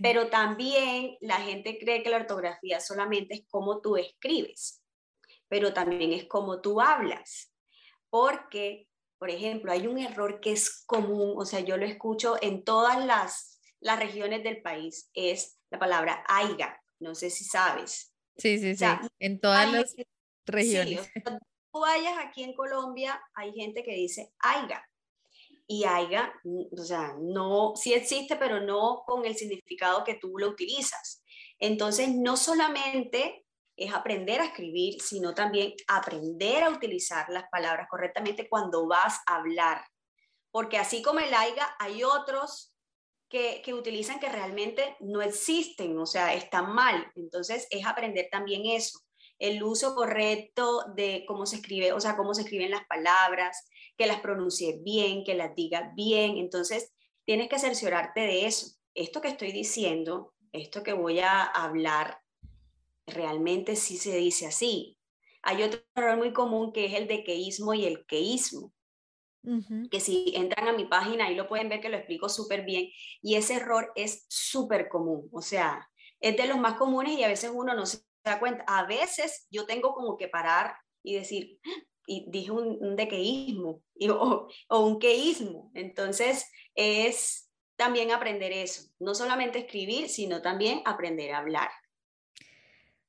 pero 0.00 0.28
también 0.28 1.16
la 1.20 1.36
gente 1.36 1.78
cree 1.78 2.02
que 2.02 2.10
la 2.10 2.18
ortografía 2.18 2.80
solamente 2.80 3.34
es 3.34 3.44
como 3.48 3.80
tú 3.80 3.96
escribes, 3.96 4.82
pero 5.48 5.72
también 5.72 6.12
es 6.12 6.24
como 6.24 6.60
tú 6.60 6.80
hablas, 6.80 7.52
porque 8.10 8.88
por 9.22 9.30
ejemplo, 9.30 9.70
hay 9.70 9.86
un 9.86 10.00
error 10.00 10.40
que 10.40 10.50
es 10.50 10.82
común, 10.84 11.34
o 11.36 11.44
sea, 11.44 11.60
yo 11.60 11.76
lo 11.76 11.86
escucho 11.86 12.38
en 12.42 12.64
todas 12.64 13.06
las, 13.06 13.60
las 13.78 14.00
regiones 14.00 14.42
del 14.42 14.60
país, 14.62 15.12
es 15.14 15.60
la 15.70 15.78
palabra 15.78 16.24
aiga. 16.26 16.82
No 16.98 17.14
sé 17.14 17.30
si 17.30 17.44
sabes. 17.44 18.12
Sí, 18.36 18.58
sí, 18.58 18.74
sí, 18.74 18.84
en 19.20 19.38
todas 19.38 19.72
las 19.72 19.94
regiones. 20.44 21.04
Sí, 21.04 21.22
tú 21.72 21.78
vayas 21.78 22.14
aquí 22.18 22.42
en 22.42 22.52
Colombia, 22.54 23.22
hay 23.34 23.52
gente 23.52 23.84
que 23.84 23.94
dice 23.94 24.32
aiga. 24.40 24.84
Y 25.66 25.84
mm, 25.84 26.80
o 26.80 26.84
sea, 26.84 27.14
no, 27.20 27.74
sí 27.76 27.94
existe, 27.94 28.36
pero 28.36 28.60
no 28.60 29.02
con 29.06 29.24
el 29.24 29.36
significado 29.36 30.04
que 30.04 30.14
tú 30.14 30.38
lo 30.38 30.48
utilizas. 30.48 31.22
Entonces, 31.58 32.08
no 32.14 32.36
solamente 32.36 33.46
es 33.76 33.94
aprender 33.94 34.40
a 34.40 34.46
escribir, 34.46 35.00
sino 35.00 35.34
también 35.34 35.74
aprender 35.88 36.64
a 36.64 36.70
utilizar 36.70 37.28
las 37.28 37.44
palabras 37.50 37.88
correctamente 37.88 38.48
cuando 38.48 38.86
vas 38.86 39.20
a 39.26 39.36
hablar. 39.36 39.84
Porque 40.50 40.78
así 40.78 41.02
como 41.02 41.20
el 41.20 41.32
aiga, 41.32 41.74
hay 41.78 42.04
otros 42.04 42.76
que, 43.30 43.62
que, 43.64 43.72
utilizan 43.72 44.20
que 44.20 44.28
realmente 44.28 44.96
no 45.00 45.22
existen, 45.22 45.98
o 45.98 46.04
sea, 46.04 46.34
están 46.34 46.74
mal. 46.74 47.10
Entonces, 47.14 47.66
es 47.70 47.86
aprender 47.86 48.28
también 48.30 48.66
eso, 48.66 49.00
el 49.42 49.60
uso 49.64 49.96
correcto 49.96 50.84
de 50.94 51.24
cómo 51.26 51.46
se 51.46 51.56
escribe, 51.56 51.92
o 51.92 52.00
sea, 52.00 52.16
cómo 52.16 52.32
se 52.32 52.42
escriben 52.42 52.70
las 52.70 52.86
palabras, 52.86 53.68
que 53.98 54.06
las 54.06 54.20
pronuncie 54.20 54.78
bien, 54.84 55.24
que 55.24 55.34
las 55.34 55.56
diga 55.56 55.92
bien. 55.96 56.36
Entonces, 56.36 56.92
tienes 57.24 57.48
que 57.48 57.58
cerciorarte 57.58 58.20
de 58.20 58.46
eso. 58.46 58.76
Esto 58.94 59.20
que 59.20 59.26
estoy 59.26 59.50
diciendo, 59.50 60.32
esto 60.52 60.84
que 60.84 60.92
voy 60.92 61.18
a 61.18 61.42
hablar, 61.42 62.20
realmente 63.04 63.74
sí 63.74 63.96
se 63.96 64.16
dice 64.16 64.46
así. 64.46 64.96
Hay 65.42 65.64
otro 65.64 65.80
error 65.96 66.18
muy 66.18 66.32
común 66.32 66.72
que 66.72 66.86
es 66.86 66.94
el 66.94 67.08
dequeísmo 67.08 67.74
y 67.74 67.84
el 67.84 68.06
queísmo. 68.06 68.72
Que 69.90 69.98
si 69.98 70.34
entran 70.36 70.68
a 70.68 70.72
mi 70.72 70.84
página 70.84 71.26
ahí 71.26 71.34
lo 71.34 71.48
pueden 71.48 71.68
ver 71.68 71.80
que 71.80 71.88
lo 71.88 71.96
explico 71.96 72.28
súper 72.28 72.64
bien. 72.64 72.90
Y 73.20 73.34
ese 73.34 73.54
error 73.54 73.90
es 73.96 74.24
súper 74.28 74.88
común. 74.88 75.28
O 75.32 75.42
sea, 75.42 75.90
es 76.20 76.36
de 76.36 76.46
los 76.46 76.58
más 76.58 76.74
comunes 76.74 77.18
y 77.18 77.24
a 77.24 77.28
veces 77.28 77.50
uno 77.52 77.74
no 77.74 77.86
se 77.86 77.98
da 78.24 78.38
cuenta. 78.38 78.64
A 78.66 78.86
veces 78.86 79.46
yo 79.50 79.66
tengo 79.66 79.94
como 79.94 80.16
que 80.16 80.28
parar 80.28 80.74
y 81.02 81.14
decir, 81.14 81.58
y 82.06 82.30
dije 82.30 82.50
un, 82.50 82.96
dequeísmo 82.96 83.82
o, 84.10 84.48
o 84.68 84.86
un 84.86 84.98
queísmo. 84.98 85.70
Entonces 85.74 86.50
es 86.74 87.50
también 87.76 88.10
aprender 88.10 88.52
eso. 88.52 88.90
No 88.98 89.14
solamente 89.14 89.60
escribir, 89.60 90.08
sino 90.08 90.42
también 90.42 90.82
aprender 90.84 91.32
a 91.32 91.38
hablar. 91.38 91.70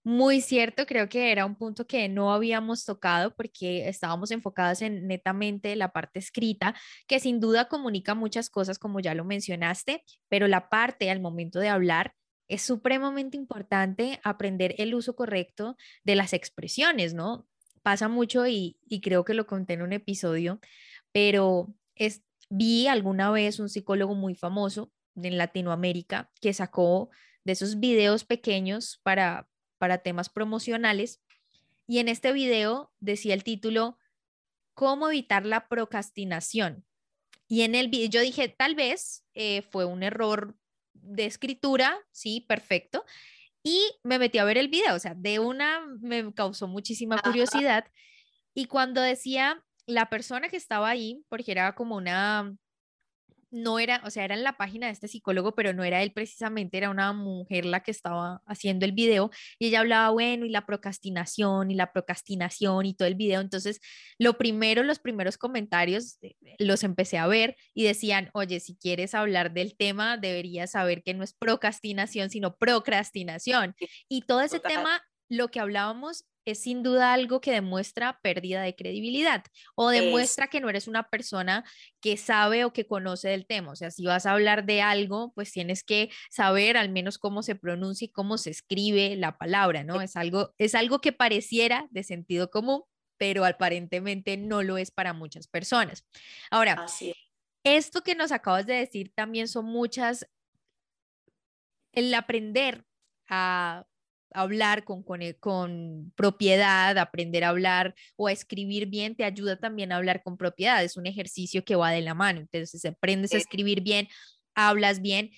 Muy 0.06 0.42
cierto, 0.42 0.86
creo 0.86 1.08
que 1.08 1.32
era 1.32 1.46
un 1.46 1.56
punto 1.56 1.88
que 1.88 2.10
no 2.10 2.34
habíamos 2.34 2.84
tocado 2.84 3.34
porque 3.36 3.88
estábamos 3.88 4.32
enfocadas 4.32 4.82
en 4.82 5.08
netamente 5.08 5.78
la 5.78 5.94
parte 5.94 6.20
escrita, 6.20 6.76
que 7.08 7.22
sin 7.22 7.40
duda 7.40 7.70
comunica 7.70 8.14
muchas 8.14 8.50
cosas, 8.50 8.78
como 8.78 9.00
ya 9.00 9.16
lo 9.16 9.24
mencionaste, 9.24 10.04
pero 10.28 10.50
la 10.50 10.68
parte 10.68 11.10
al 11.10 11.22
momento 11.22 11.60
de 11.60 11.70
hablar 11.70 12.14
es 12.48 12.62
supremamente 12.62 13.38
importante 13.38 14.20
aprender 14.24 14.76
el 14.78 14.96
uso 14.96 15.16
correcto 15.16 15.78
de 16.04 16.16
las 16.16 16.34
expresiones, 16.34 17.14
¿no? 17.14 17.48
Pasa 17.82 18.08
mucho 18.08 18.48
y, 18.48 18.78
y 18.88 19.02
creo 19.02 19.26
que 19.26 19.34
lo 19.34 19.46
conté 19.46 19.74
en 19.74 19.82
un 19.82 19.94
episodio, 19.94 20.60
pero 21.12 21.74
es, 21.96 22.24
vi 22.50 22.88
alguna 22.88 23.32
vez 23.32 23.60
un 23.60 23.70
psicólogo 23.70 24.16
muy 24.16 24.36
famoso 24.36 24.92
en 25.16 25.38
Latinoamérica 25.38 26.32
que 26.42 26.54
sacó 26.54 27.10
de 27.44 27.54
esos 27.54 27.80
videos 27.80 28.24
pequeños 28.24 29.00
para 29.04 29.48
para 29.84 29.98
temas 29.98 30.30
promocionales. 30.30 31.22
Y 31.88 32.00
en 32.00 32.08
este 32.08 32.32
video 32.32 32.94
decía 33.02 33.34
el 33.34 33.44
título, 33.44 33.98
¿Cómo 34.74 35.10
evitar 35.10 35.46
la 35.46 35.68
procrastinación? 35.68 36.86
Y 37.50 37.64
en 37.64 37.76
el 37.76 37.90
video 37.90 38.10
yo 38.10 38.22
dije, 38.22 38.48
tal 38.48 38.76
vez 38.76 39.26
eh, 39.34 39.62
fue 39.62 39.84
un 39.84 40.02
error 40.02 40.56
de 40.94 41.26
escritura, 41.26 41.98
sí, 42.12 42.46
perfecto. 42.48 43.06
Y 43.64 43.82
me 44.04 44.20
metí 44.20 44.38
a 44.38 44.44
ver 44.44 44.58
el 44.58 44.68
video, 44.68 44.96
o 44.96 45.00
sea, 45.00 45.14
de 45.16 45.40
una 45.40 45.86
me 46.02 46.34
causó 46.34 46.68
muchísima 46.68 47.22
curiosidad. 47.22 47.86
Y 48.54 48.66
cuando 48.66 49.02
decía 49.02 49.64
la 49.86 50.10
persona 50.10 50.50
que 50.50 50.58
estaba 50.58 50.90
ahí, 50.90 51.24
porque 51.30 51.52
era 51.52 51.74
como 51.76 51.96
una 51.96 52.56
no 53.54 53.78
era, 53.78 54.02
o 54.04 54.10
sea, 54.10 54.26
era 54.26 54.34
en 54.34 54.44
la 54.44 54.58
página 54.58 54.88
de 54.88 54.94
este 54.94 55.08
psicólogo, 55.08 55.54
pero 55.54 55.74
no 55.74 55.84
era 55.84 56.02
él 56.02 56.12
precisamente, 56.12 56.76
era 56.76 56.90
una 56.90 57.14
mujer 57.14 57.66
la 57.66 57.82
que 57.82 57.92
estaba 57.92 58.42
haciendo 58.48 58.84
el 58.86 58.94
video 58.94 59.30
y 59.60 59.68
ella 59.68 59.82
hablaba, 59.82 60.10
bueno, 60.10 60.46
y 60.46 60.50
la 60.50 60.66
procrastinación 60.66 61.70
y 61.70 61.76
la 61.76 61.94
procrastinación 61.94 62.88
y 62.88 62.96
todo 62.96 63.08
el 63.08 63.14
video. 63.14 63.42
Entonces, 63.42 63.80
lo 64.18 64.40
primero, 64.40 64.82
los 64.82 64.98
primeros 64.98 65.38
comentarios 65.38 66.18
eh, 66.24 66.36
los 66.58 66.84
empecé 66.84 67.20
a 67.20 67.28
ver 67.28 67.56
y 67.76 67.84
decían, 67.84 68.32
oye, 68.34 68.60
si 68.60 68.76
quieres 68.76 69.14
hablar 69.14 69.54
del 69.54 69.78
tema, 69.78 70.18
deberías 70.18 70.72
saber 70.72 71.04
que 71.04 71.14
no 71.14 71.24
es 71.24 71.34
procrastinación, 71.34 72.32
sino 72.32 72.58
procrastinación. 72.58 73.76
Y 74.10 74.24
todo 74.24 74.42
ese 74.42 74.60
tema, 74.60 75.04
lo 75.30 75.50
que 75.50 75.60
hablábamos 75.60 76.26
es 76.46 76.62
sin 76.62 76.84
duda 76.84 77.14
algo 77.14 77.42
que 77.42 77.52
demuestra 77.52 78.20
pérdida 78.22 78.62
de 78.62 78.76
credibilidad 78.76 79.44
o 79.76 79.90
demuestra 79.90 80.48
que 80.48 80.60
no 80.60 80.70
eres 80.70 80.88
una 80.88 81.10
persona 81.10 81.64
que 82.02 82.18
sabe 82.18 82.66
o 82.66 82.74
que 82.74 82.86
conoce 82.86 83.30
del 83.30 83.46
tema. 83.46 83.72
O 83.72 83.76
sea, 83.76 83.92
si 83.92 84.06
vas 84.06 84.26
a 84.26 84.34
hablar 84.34 84.66
de 84.66 84.82
algo, 84.82 85.32
pues 85.36 85.52
tienes 85.52 85.84
que 85.84 86.10
saber 86.30 86.78
al 86.78 86.90
menos 86.90 87.18
cómo 87.18 87.44
se 87.44 87.56
pronuncia 87.56 88.06
y 88.06 88.12
cómo 88.12 88.38
se 88.38 88.50
escribe 88.50 89.16
la 89.16 89.38
palabra, 89.38 89.84
¿no? 89.84 90.02
Es 90.02 90.16
algo, 90.16 90.54
es 90.58 90.76
algo 90.76 91.00
que 91.00 91.14
pareciera 91.14 91.88
de 91.92 92.04
sentido 92.04 92.50
común, 92.50 92.84
pero 93.18 93.46
aparentemente 93.46 94.38
no 94.38 94.64
lo 94.64 94.78
es 94.78 94.92
para 94.92 95.14
muchas 95.14 95.48
personas. 95.48 96.06
Ahora, 96.52 96.86
esto 97.64 98.02
que 98.02 98.16
nos 98.16 98.32
acabas 98.32 98.66
de 98.66 98.74
decir 98.74 99.14
también 99.16 99.48
son 99.48 99.66
muchas, 99.66 100.28
el 101.94 102.14
aprender 102.14 102.86
a 103.30 103.86
hablar 104.34 104.84
con, 104.84 105.04
con, 105.04 105.22
con, 105.40 106.12
propiedad, 106.16 106.98
aprender 106.98 107.44
a 107.44 107.50
hablar 107.50 107.96
o 108.16 108.28
a 108.28 108.32
escribir 108.32 108.88
bien, 108.88 109.16
te 109.16 109.24
ayuda 109.24 109.58
también 109.60 109.92
a 109.92 109.98
hablar 109.98 110.24
con 110.24 110.38
propiedad. 110.38 110.84
Es 110.84 110.98
un 110.98 111.06
ejercicio 111.06 111.64
que 111.64 111.76
va 111.76 111.92
de 111.92 112.02
la 112.02 112.14
mano. 112.14 112.40
Entonces, 112.40 112.84
aprendes 112.86 113.34
a 113.34 113.38
escribir 113.38 113.82
bien, 113.82 114.08
hablas 114.56 115.02
bien. 115.02 115.32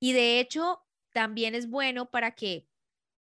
Y 0.00 0.12
de 0.12 0.40
hecho, 0.40 0.80
también 1.12 1.54
es 1.54 1.68
bueno 1.68 2.10
para 2.10 2.32
que, 2.32 2.66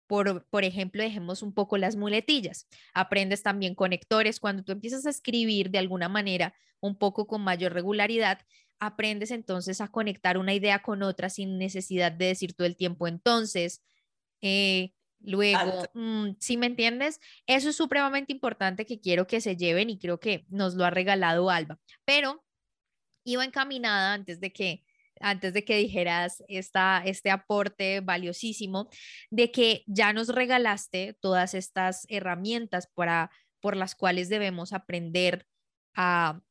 por, 0.08 0.46
por 0.50 0.64
ejemplo, 0.64 1.04
dejemos 1.04 1.42
un 1.42 1.54
poco 1.54 1.78
las 1.78 1.96
muletillas. 1.96 2.68
Aprendes 2.94 3.44
también 3.44 3.76
conectores. 3.76 4.40
Cuando 4.40 4.64
tú 4.64 4.72
empiezas 4.72 5.06
a 5.06 5.10
escribir 5.10 5.70
de 5.72 5.80
alguna 5.80 6.10
manera 6.10 6.54
un 6.80 6.98
poco 6.98 7.28
con 7.28 7.42
mayor 7.42 7.74
regularidad, 7.74 8.40
aprendes 8.82 9.30
entonces 9.30 9.80
a 9.80 9.90
conectar 9.90 10.38
una 10.40 10.54
idea 10.54 10.82
con 10.82 11.04
otra 11.04 11.30
sin 11.30 11.60
necesidad 11.60 12.12
de 12.12 12.26
decir 12.26 12.54
todo 12.54 12.66
el 12.66 12.76
tiempo 12.76 13.08
entonces. 13.08 13.84
Eh, 14.42 14.94
Luego, 15.24 15.86
mm, 15.94 16.32
si 16.40 16.58
me 16.58 16.66
entiendes, 16.66 17.20
eso 17.46 17.70
es 17.70 17.76
supremamente 17.76 18.34
importante 18.34 18.86
que 18.86 19.00
quiero 19.00 19.28
que 19.28 19.42
se 19.42 19.56
lleven 19.56 19.90
y 19.90 20.00
creo 20.00 20.20
que 20.20 20.46
nos 20.50 20.76
lo 20.76 20.86
ha 20.86 20.90
regalado 20.90 21.50
Alba. 21.50 21.80
Pero 22.06 22.44
iba 23.24 23.46
encaminada 23.46 24.14
antes 24.14 24.40
de 24.40 24.52
que 24.52 24.84
antes 25.24 25.54
de 25.54 25.64
que 25.64 25.78
dijeras 25.78 26.44
esta, 26.48 27.04
este 27.06 27.30
aporte 27.30 28.00
valiosísimo 28.02 28.90
de 29.30 29.52
que 29.52 29.84
ya 29.86 30.14
nos 30.14 30.30
regalaste 30.30 31.16
todas 31.22 31.54
estas 31.54 32.06
herramientas 32.10 32.88
para, 32.94 33.30
por 33.60 33.78
las 33.78 33.94
cuales 33.96 34.30
debemos 34.30 34.74
aprender 34.74 35.46
a 35.94 36.42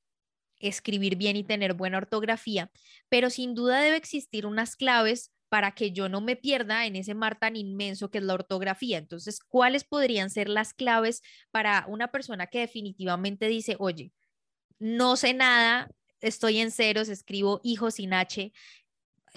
escribir 0.60 1.16
bien 1.16 1.36
y 1.36 1.44
tener 1.44 1.74
buena 1.74 1.98
ortografía, 1.98 2.70
pero 3.08 3.30
sin 3.30 3.54
duda 3.54 3.80
debe 3.80 3.96
existir 3.96 4.46
unas 4.46 4.76
claves 4.76 5.32
para 5.50 5.72
que 5.72 5.90
yo 5.90 6.08
no 6.08 6.20
me 6.20 6.36
pierda 6.36 6.86
en 6.86 6.96
ese 6.96 7.12
mar 7.12 7.38
tan 7.38 7.56
inmenso 7.56 8.10
que 8.10 8.18
es 8.18 8.24
la 8.24 8.34
ortografía. 8.34 8.98
Entonces, 8.98 9.40
¿cuáles 9.40 9.84
podrían 9.84 10.30
ser 10.30 10.48
las 10.48 10.72
claves 10.72 11.22
para 11.50 11.84
una 11.88 12.12
persona 12.12 12.46
que 12.46 12.60
definitivamente 12.60 13.48
dice, 13.48 13.76
oye, 13.78 14.12
no 14.78 15.16
sé 15.16 15.34
nada, 15.34 15.90
estoy 16.20 16.58
en 16.58 16.70
ceros, 16.70 17.08
escribo 17.08 17.60
hijo 17.64 17.90
sin 17.90 18.14
H, 18.14 18.52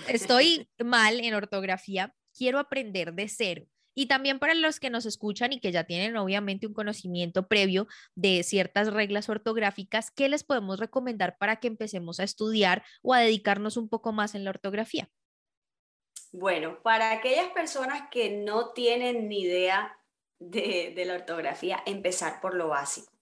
estoy 0.08 0.70
mal 0.80 1.20
en 1.20 1.34
ortografía, 1.34 2.16
quiero 2.38 2.60
aprender 2.60 3.14
de 3.14 3.28
cero? 3.28 3.66
Y 3.96 4.06
también 4.06 4.40
para 4.40 4.54
los 4.54 4.80
que 4.80 4.92
nos 4.92 5.06
escuchan 5.08 5.52
y 5.52 5.60
que 5.60 5.72
ya 5.72 5.84
tienen 5.84 6.16
obviamente 6.18 6.68
un 6.68 6.74
conocimiento 6.74 7.48
previo 7.48 7.88
de 8.16 8.44
ciertas 8.44 8.94
reglas 8.94 9.30
ortográficas, 9.30 10.12
¿qué 10.12 10.30
les 10.30 10.44
podemos 10.44 10.80
recomendar 10.80 11.38
para 11.40 11.58
que 11.58 11.68
empecemos 11.68 12.20
a 12.20 12.24
estudiar 12.24 12.84
o 13.02 13.14
a 13.14 13.20
dedicarnos 13.20 13.78
un 13.78 13.90
poco 13.90 14.12
más 14.12 14.36
en 14.36 14.44
la 14.44 14.52
ortografía? 14.52 15.10
Bueno, 16.34 16.80
para 16.82 17.12
aquellas 17.12 17.52
personas 17.52 18.10
que 18.10 18.32
no 18.32 18.72
tienen 18.74 19.30
ni 19.30 19.42
idea 19.42 20.00
de, 20.40 21.04
la 21.06 21.14
ortografía, 21.14 21.84
empezar 21.86 22.42
por 22.42 22.56
lo 22.56 22.70
básico. 22.70 23.14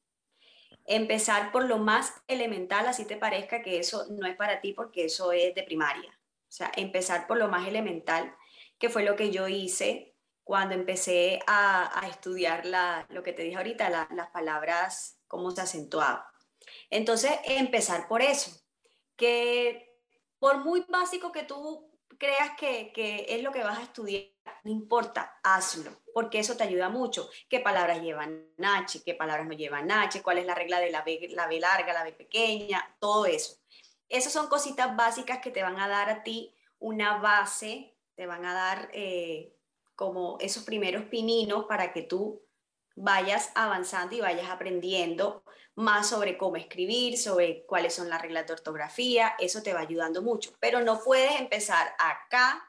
Empezar 0.86 1.52
por 1.52 1.66
lo 1.66 1.78
más 1.78 2.14
elemental, 2.30 2.88
así 2.88 3.04
te 3.04 3.18
parezca 3.18 3.62
que 3.62 3.80
eso 3.80 4.06
no 4.10 4.26
es 4.28 4.38
para 4.38 4.62
ti 4.62 4.72
porque 4.72 5.06
eso 5.06 5.34
es 5.34 5.54
de 5.54 5.64
primaria. 5.64 6.10
O 6.48 6.52
sea, 6.52 6.72
empezar 6.78 7.28
por 7.28 7.38
lo 7.38 7.50
más 7.50 7.68
elemental, 7.68 8.34
que 8.80 8.90
fue 8.90 9.04
lo 9.04 9.18
que 9.18 9.30
yo 9.30 9.50
hice 9.50 10.16
cuando 10.46 10.74
empecé 10.74 11.40
a, 11.48 12.08
estudiar 12.10 12.66
lo 13.10 13.24
que 13.24 13.34
te 13.34 13.44
dije 13.44 13.58
ahorita, 13.58 13.90
las 13.90 14.30
palabras, 14.30 15.20
cómo 15.28 15.52
se 15.52 15.60
acentuaba. 15.60 16.32
Entonces, 16.90 17.32
empezar 17.44 18.08
por 18.08 18.22
eso, 18.22 18.52
que 19.18 20.00
por 20.40 20.64
muy 20.64 20.86
básico 20.88 21.34
que 21.34 21.44
tú 21.44 21.91
creas 22.22 22.52
que, 22.56 23.26
es 23.28 23.42
lo 23.42 23.52
que 23.52 23.64
vas 23.64 23.80
a 23.80 23.82
estudiar, 23.82 24.26
no 24.64 24.70
importa, 24.70 25.40
hazlo, 25.42 26.04
porque 26.14 26.38
eso 26.38 26.56
te 26.56 26.64
ayuda 26.64 26.88
mucho. 26.88 27.28
¿Qué 27.50 27.60
palabras 27.60 28.00
llevan 28.04 28.46
H? 28.60 29.02
¿Qué 29.04 29.16
palabras 29.16 29.48
no 29.48 29.54
llevan 29.54 29.90
H? 29.92 30.22
¿Cuál 30.22 30.38
es 30.38 30.46
la 30.46 30.54
regla 30.54 30.80
de 30.80 30.92
la 30.92 31.02
B, 31.02 31.30
la 31.32 31.48
B 31.48 31.60
larga, 31.60 31.94
la 31.94 32.04
B 32.04 32.14
pequeña? 32.14 32.96
Todo 33.00 33.26
eso. 33.26 33.58
Esas 34.08 34.32
son 34.32 34.50
cositas 34.50 34.96
básicas 34.96 35.40
que 35.40 35.50
te 35.50 35.64
van 35.64 35.80
a 35.80 35.88
dar 35.88 36.12
a 36.12 36.22
ti 36.22 36.54
una 36.78 37.18
base, 37.18 37.98
te 38.14 38.28
van 38.28 38.46
a 38.46 38.54
dar 38.54 38.92
eh, 38.94 39.56
como 39.96 40.38
esos 40.42 40.64
primeros 40.64 41.06
pininos 41.06 41.66
para 41.66 41.92
que 41.92 42.04
tú 42.04 42.44
vayas 42.96 43.52
avanzando 43.56 44.16
y 44.16 44.22
vayas 44.22 44.50
aprendiendo 44.50 45.44
más 45.76 46.10
sobre 46.10 46.38
cómo 46.38 46.58
escribir, 46.58 47.18
sobre 47.18 47.66
cuáles 47.66 47.96
son 47.96 48.10
las 48.10 48.22
reglas 48.22 48.48
de 48.48 48.54
ortografía, 48.54 49.36
eso 49.40 49.64
te 49.64 49.74
va 49.74 49.80
ayudando 49.80 50.22
mucho, 50.22 50.54
pero 50.60 50.82
no 50.82 51.02
puedes 51.04 51.40
empezar 51.40 51.94
acá 51.98 52.68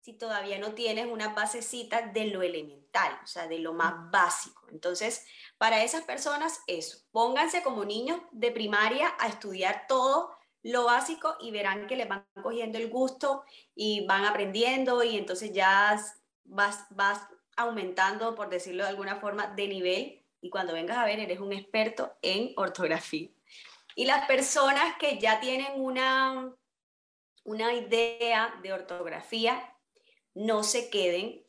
si 0.00 0.14
todavía 0.14 0.58
no 0.58 0.72
tienes 0.72 1.06
una 1.06 1.34
basecita 1.34 2.00
de 2.00 2.26
lo 2.26 2.42
elemental, 2.42 3.18
o 3.22 3.26
sea, 3.26 3.46
de 3.46 3.58
lo 3.58 3.74
más 3.74 4.10
básico. 4.10 4.66
Entonces, 4.70 5.26
para 5.58 5.84
esas 5.84 6.02
personas, 6.04 6.62
eso, 6.66 6.98
pónganse 7.10 7.62
como 7.62 7.84
niños 7.84 8.20
de 8.32 8.50
primaria 8.50 9.14
a 9.18 9.28
estudiar 9.28 9.84
todo 9.86 10.34
lo 10.62 10.84
básico 10.84 11.36
y 11.40 11.50
verán 11.50 11.86
que 11.86 11.96
les 11.96 12.08
van 12.08 12.26
cogiendo 12.42 12.78
el 12.78 12.88
gusto 12.88 13.44
y 13.74 14.06
van 14.06 14.24
aprendiendo 14.24 15.02
y 15.02 15.16
entonces 15.16 15.52
ya 15.52 16.00
vas, 16.44 16.86
vas 16.90 17.28
aumentando, 17.58 18.34
por 18.34 18.48
decirlo 18.48 18.84
de 18.84 18.90
alguna 18.90 19.16
forma, 19.16 19.48
de 19.48 19.68
nivel 19.68 20.24
y 20.40 20.50
cuando 20.50 20.72
vengas 20.72 20.96
a 20.96 21.04
ver 21.04 21.18
eres 21.18 21.40
un 21.40 21.52
experto 21.52 22.16
en 22.22 22.52
ortografía. 22.56 23.28
Y 23.94 24.04
las 24.04 24.26
personas 24.26 24.96
que 24.98 25.18
ya 25.18 25.40
tienen 25.40 25.72
una, 25.74 26.54
una 27.44 27.74
idea 27.74 28.54
de 28.62 28.72
ortografía, 28.72 29.74
no 30.34 30.62
se 30.62 30.88
queden 30.88 31.44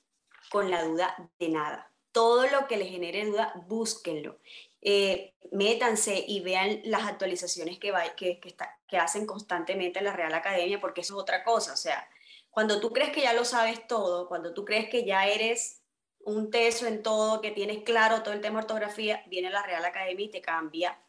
con 0.50 0.72
la 0.72 0.84
duda 0.84 1.32
de 1.38 1.50
nada. 1.50 1.92
Todo 2.12 2.48
lo 2.48 2.68
que 2.68 2.78
les 2.78 2.90
genere 2.90 3.26
duda, 3.26 3.54
búsquenlo. 3.68 4.40
Eh, 4.82 5.36
métanse 5.52 6.26
y 6.28 6.40
vean 6.40 6.82
las 6.86 7.04
actualizaciones 7.04 7.78
que, 7.78 7.94
que, 8.18 8.40
que 8.88 8.98
hacen 8.98 9.28
constantemente 9.28 10.00
en 10.00 10.06
la 10.06 10.14
Real 10.14 10.34
Academia, 10.34 10.82
porque 10.82 11.02
eso 11.02 11.14
es 11.16 11.22
otra 11.22 11.44
cosa. 11.44 11.74
O 11.74 11.78
sea, 11.78 12.10
cuando 12.50 12.80
tú 12.80 12.92
crees 12.92 13.12
que 13.12 13.22
ya 13.22 13.34
lo 13.34 13.46
sabes 13.46 13.88
todo, 13.88 14.28
cuando 14.28 14.56
tú 14.56 14.66
crees 14.66 14.90
que 14.90 15.06
ya 15.06 15.28
eres 15.28 15.79
un 16.22 16.52
teso 16.52 16.86
en 16.88 17.02
todo, 17.04 17.42
que 17.42 17.52
tienes 17.52 17.84
claro 17.84 18.24
todo 18.24 18.34
el 18.34 18.42
tema 18.42 18.60
ortografía, 18.60 19.24
viene 19.28 19.50
la 19.50 19.64
Real 19.64 19.84
Academia 19.86 20.26
y 20.26 20.32
te 20.32 20.42
cambia 20.42 21.00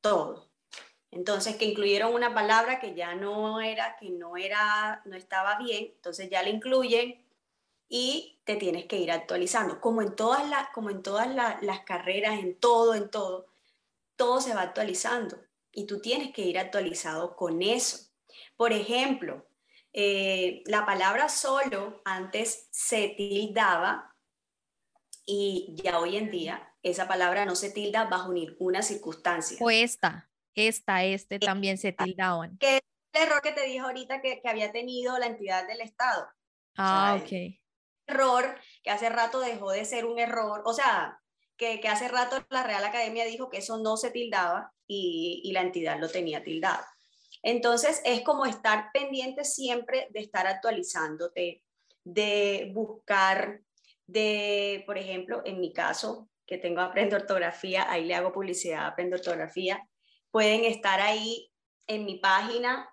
todo. 0.00 0.48
Entonces, 1.10 1.56
que 1.56 1.64
incluyeron 1.64 2.14
una 2.14 2.34
palabra 2.34 2.80
que 2.80 2.94
ya 2.94 3.14
no 3.14 3.60
era, 3.60 3.96
que 3.96 4.10
no 4.10 4.36
era, 4.36 5.02
no 5.06 5.16
estaba 5.16 5.58
bien, 5.58 5.92
entonces 5.94 6.28
ya 6.28 6.42
la 6.42 6.50
incluyen 6.50 7.24
y 7.88 8.40
te 8.44 8.56
tienes 8.56 8.84
que 8.84 8.98
ir 8.98 9.10
actualizando. 9.10 9.80
Como 9.80 10.02
en 10.02 10.14
todas, 10.14 10.48
las, 10.48 10.68
como 10.70 10.90
en 10.90 11.02
todas 11.02 11.28
las 11.62 11.80
carreras, 11.80 12.38
en 12.38 12.58
todo, 12.58 12.94
en 12.94 13.10
todo, 13.10 13.46
todo 14.16 14.40
se 14.40 14.54
va 14.54 14.62
actualizando 14.62 15.38
y 15.72 15.86
tú 15.86 16.00
tienes 16.00 16.32
que 16.32 16.42
ir 16.42 16.58
actualizado 16.58 17.36
con 17.36 17.62
eso. 17.62 18.10
Por 18.56 18.72
ejemplo, 18.72 19.46
eh, 19.92 20.62
la 20.66 20.84
palabra 20.84 21.28
solo 21.28 22.02
antes 22.04 22.68
se 22.70 23.08
tildaba 23.16 24.07
y 25.28 25.74
ya 25.74 26.00
hoy 26.00 26.16
en 26.16 26.30
día 26.30 26.74
esa 26.82 27.06
palabra 27.06 27.44
no 27.44 27.54
se 27.54 27.70
tilda 27.70 28.04
bajo 28.04 28.32
ninguna 28.32 28.80
circunstancia. 28.80 29.58
O 29.60 29.68
esta, 29.68 30.30
esta, 30.54 31.04
este 31.04 31.38
también 31.38 31.76
se 31.76 31.92
tildaban. 31.92 32.56
Que 32.56 32.76
es 32.76 32.82
el 33.12 33.24
error 33.24 33.42
que 33.42 33.52
te 33.52 33.62
dije 33.64 33.80
ahorita 33.80 34.22
que, 34.22 34.40
que 34.40 34.48
había 34.48 34.72
tenido 34.72 35.18
la 35.18 35.26
entidad 35.26 35.68
del 35.68 35.82
Estado. 35.82 36.26
Ah, 36.78 37.20
ok. 37.20 37.60
Error 38.06 38.58
que 38.82 38.90
hace 38.90 39.10
rato 39.10 39.40
dejó 39.40 39.70
de 39.70 39.84
ser 39.84 40.06
un 40.06 40.18
error, 40.18 40.62
o 40.64 40.72
sea, 40.72 41.20
que, 41.58 41.78
que, 41.78 41.88
hace 41.88 42.08
rato 42.08 42.46
la 42.48 42.62
Real 42.62 42.84
Academia 42.84 43.26
dijo 43.26 43.50
que 43.50 43.58
eso 43.58 43.76
no 43.76 43.98
se 43.98 44.10
tildaba 44.10 44.72
y, 44.86 45.42
y 45.44 45.52
la 45.52 45.60
entidad 45.60 46.00
lo 46.00 46.08
tenía 46.08 46.42
tildado. 46.42 46.82
Entonces 47.42 48.00
es 48.06 48.22
como 48.22 48.46
estar 48.46 48.90
pendiente 48.94 49.44
siempre 49.44 50.08
de 50.10 50.20
estar 50.20 50.46
actualizándote, 50.46 51.62
de 52.02 52.70
buscar 52.72 53.60
de, 54.08 54.82
por 54.86 54.98
ejemplo, 54.98 55.42
en 55.44 55.60
mi 55.60 55.72
caso, 55.72 56.28
que 56.46 56.58
tengo 56.58 56.80
Aprendo 56.80 57.14
Ortografía, 57.14 57.90
ahí 57.90 58.06
le 58.06 58.14
hago 58.14 58.32
publicidad 58.32 58.86
Aprendo 58.86 59.16
Ortografía, 59.16 59.86
pueden 60.30 60.64
estar 60.64 61.00
ahí 61.00 61.52
en 61.86 62.06
mi 62.06 62.16
página. 62.18 62.88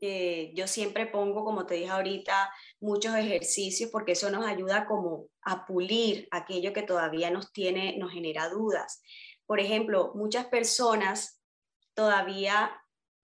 Eh, 0.00 0.52
yo 0.54 0.66
siempre 0.66 1.06
pongo, 1.06 1.44
como 1.44 1.66
te 1.66 1.76
dije 1.76 1.88
ahorita, 1.88 2.52
muchos 2.80 3.14
ejercicios 3.14 3.90
porque 3.90 4.12
eso 4.12 4.28
nos 4.28 4.44
ayuda 4.44 4.86
como 4.86 5.28
a 5.42 5.64
pulir 5.64 6.28
aquello 6.32 6.72
que 6.72 6.82
todavía 6.82 7.30
nos 7.30 7.52
tiene, 7.52 7.96
nos 7.96 8.12
genera 8.12 8.48
dudas. 8.48 9.00
Por 9.46 9.60
ejemplo, 9.60 10.12
muchas 10.16 10.46
personas 10.46 11.40
todavía 11.94 12.72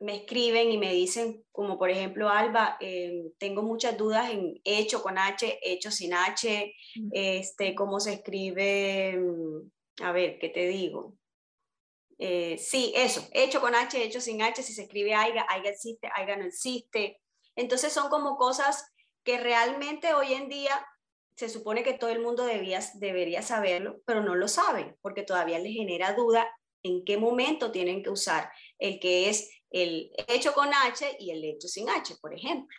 me 0.03 0.17
escriben 0.17 0.73
y 0.73 0.79
me 0.79 0.93
dicen, 0.93 1.45
como 1.53 1.79
por 1.79 1.89
ejemplo, 1.89 2.29
Alba, 2.29 2.77
eh, 2.81 3.31
tengo 3.39 3.63
muchas 3.63 3.97
dudas 3.97 4.31
en 4.31 4.61
hecho 4.65 5.01
con 5.03 5.17
H, 5.17 5.61
hecho 5.63 5.91
sin 5.93 6.13
H, 6.13 6.75
este, 7.13 7.75
cómo 7.75 8.01
se 8.01 8.15
escribe, 8.15 9.17
mm, 9.17 10.03
a 10.03 10.13
ver, 10.13 10.39
¿qué 10.41 10.49
te 10.49 10.67
digo? 10.67 11.15
Eh, 12.19 12.59
sí, 12.59 12.93
eso, 12.97 13.27
hecho 13.33 13.61
con 13.61 13.75
H, 13.75 14.03
hecho 14.03 14.21
sin 14.21 14.43
H, 14.43 14.63
si 14.63 14.73
se 14.73 14.83
escribe 14.83 15.15
AIGA, 15.15 15.47
AIGA 15.49 15.71
existe, 15.71 16.09
AIGA 16.15 16.37
no 16.37 16.45
existe. 16.47 17.21
Entonces 17.55 17.93
son 17.93 18.11
como 18.11 18.37
cosas 18.37 18.93
que 19.25 19.39
realmente 19.39 20.15
hoy 20.15 20.33
en 20.33 20.49
día 20.49 20.85
se 21.37 21.49
supone 21.49 21.85
que 21.85 21.95
todo 21.95 22.11
el 22.11 22.21
mundo 22.21 22.45
debía, 22.45 22.81
debería 22.95 23.43
saberlo, 23.43 24.01
pero 24.05 24.23
no 24.23 24.35
lo 24.35 24.49
saben, 24.49 24.97
porque 25.01 25.23
todavía 25.23 25.59
les 25.61 25.75
genera 25.75 26.15
duda 26.15 26.49
en 26.83 27.05
qué 27.05 27.17
momento 27.17 27.71
tienen 27.71 28.03
que 28.03 28.11
usar 28.11 28.51
el 28.79 28.99
que 28.99 29.29
es 29.29 29.49
el 29.73 30.13
hecho 30.29 30.53
con 30.53 30.69
H 30.73 31.17
y 31.19 31.31
el 31.31 31.45
hecho 31.45 31.69
sin 31.69 31.89
H, 31.89 32.17
por 32.21 32.35
ejemplo. 32.35 32.77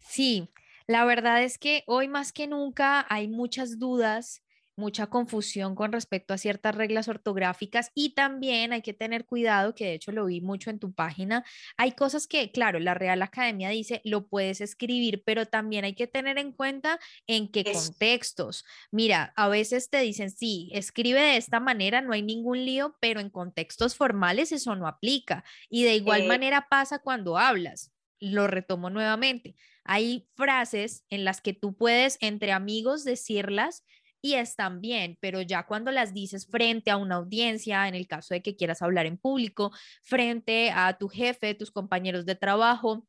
Sí, 0.00 0.48
la 0.86 1.04
verdad 1.04 1.42
es 1.42 1.58
que 1.58 1.82
hoy 1.86 2.08
más 2.08 2.32
que 2.32 2.46
nunca 2.46 3.06
hay 3.08 3.28
muchas 3.28 3.78
dudas 3.78 4.43
mucha 4.76 5.06
confusión 5.06 5.74
con 5.74 5.92
respecto 5.92 6.34
a 6.34 6.38
ciertas 6.38 6.74
reglas 6.74 7.08
ortográficas 7.08 7.90
y 7.94 8.10
también 8.10 8.72
hay 8.72 8.82
que 8.82 8.92
tener 8.92 9.24
cuidado, 9.24 9.74
que 9.74 9.86
de 9.86 9.94
hecho 9.94 10.12
lo 10.12 10.26
vi 10.26 10.40
mucho 10.40 10.70
en 10.70 10.78
tu 10.78 10.92
página, 10.92 11.44
hay 11.76 11.92
cosas 11.92 12.26
que, 12.26 12.50
claro, 12.50 12.78
la 12.80 12.94
Real 12.94 13.22
Academia 13.22 13.68
dice, 13.68 14.00
lo 14.04 14.26
puedes 14.28 14.60
escribir, 14.60 15.22
pero 15.24 15.46
también 15.46 15.84
hay 15.84 15.94
que 15.94 16.06
tener 16.06 16.38
en 16.38 16.52
cuenta 16.52 16.98
en 17.26 17.50
qué 17.50 17.64
contextos. 17.64 18.64
Mira, 18.90 19.32
a 19.36 19.48
veces 19.48 19.90
te 19.90 20.00
dicen, 20.00 20.30
sí, 20.30 20.70
escribe 20.72 21.20
de 21.20 21.36
esta 21.36 21.60
manera, 21.60 22.00
no 22.00 22.12
hay 22.12 22.22
ningún 22.22 22.64
lío, 22.64 22.96
pero 23.00 23.20
en 23.20 23.30
contextos 23.30 23.96
formales 23.96 24.52
eso 24.52 24.74
no 24.76 24.86
aplica. 24.86 25.44
Y 25.68 25.84
de 25.84 25.94
igual 25.94 26.26
manera 26.26 26.66
pasa 26.68 26.98
cuando 26.98 27.38
hablas. 27.38 27.92
Lo 28.20 28.46
retomo 28.46 28.90
nuevamente. 28.90 29.54
Hay 29.84 30.28
frases 30.34 31.04
en 31.10 31.24
las 31.24 31.40
que 31.40 31.52
tú 31.52 31.76
puedes 31.76 32.16
entre 32.20 32.52
amigos 32.52 33.04
decirlas 33.04 33.84
y 34.24 34.36
están 34.36 34.80
bien, 34.80 35.18
pero 35.20 35.42
ya 35.42 35.66
cuando 35.66 35.90
las 35.90 36.14
dices 36.14 36.46
frente 36.46 36.90
a 36.90 36.96
una 36.96 37.16
audiencia, 37.16 37.86
en 37.88 37.94
el 37.94 38.06
caso 38.06 38.32
de 38.32 38.40
que 38.40 38.56
quieras 38.56 38.80
hablar 38.80 39.04
en 39.04 39.18
público, 39.18 39.70
frente 40.02 40.70
a 40.70 40.96
tu 40.96 41.08
jefe, 41.08 41.54
tus 41.54 41.70
compañeros 41.70 42.24
de 42.24 42.34
trabajo, 42.34 43.06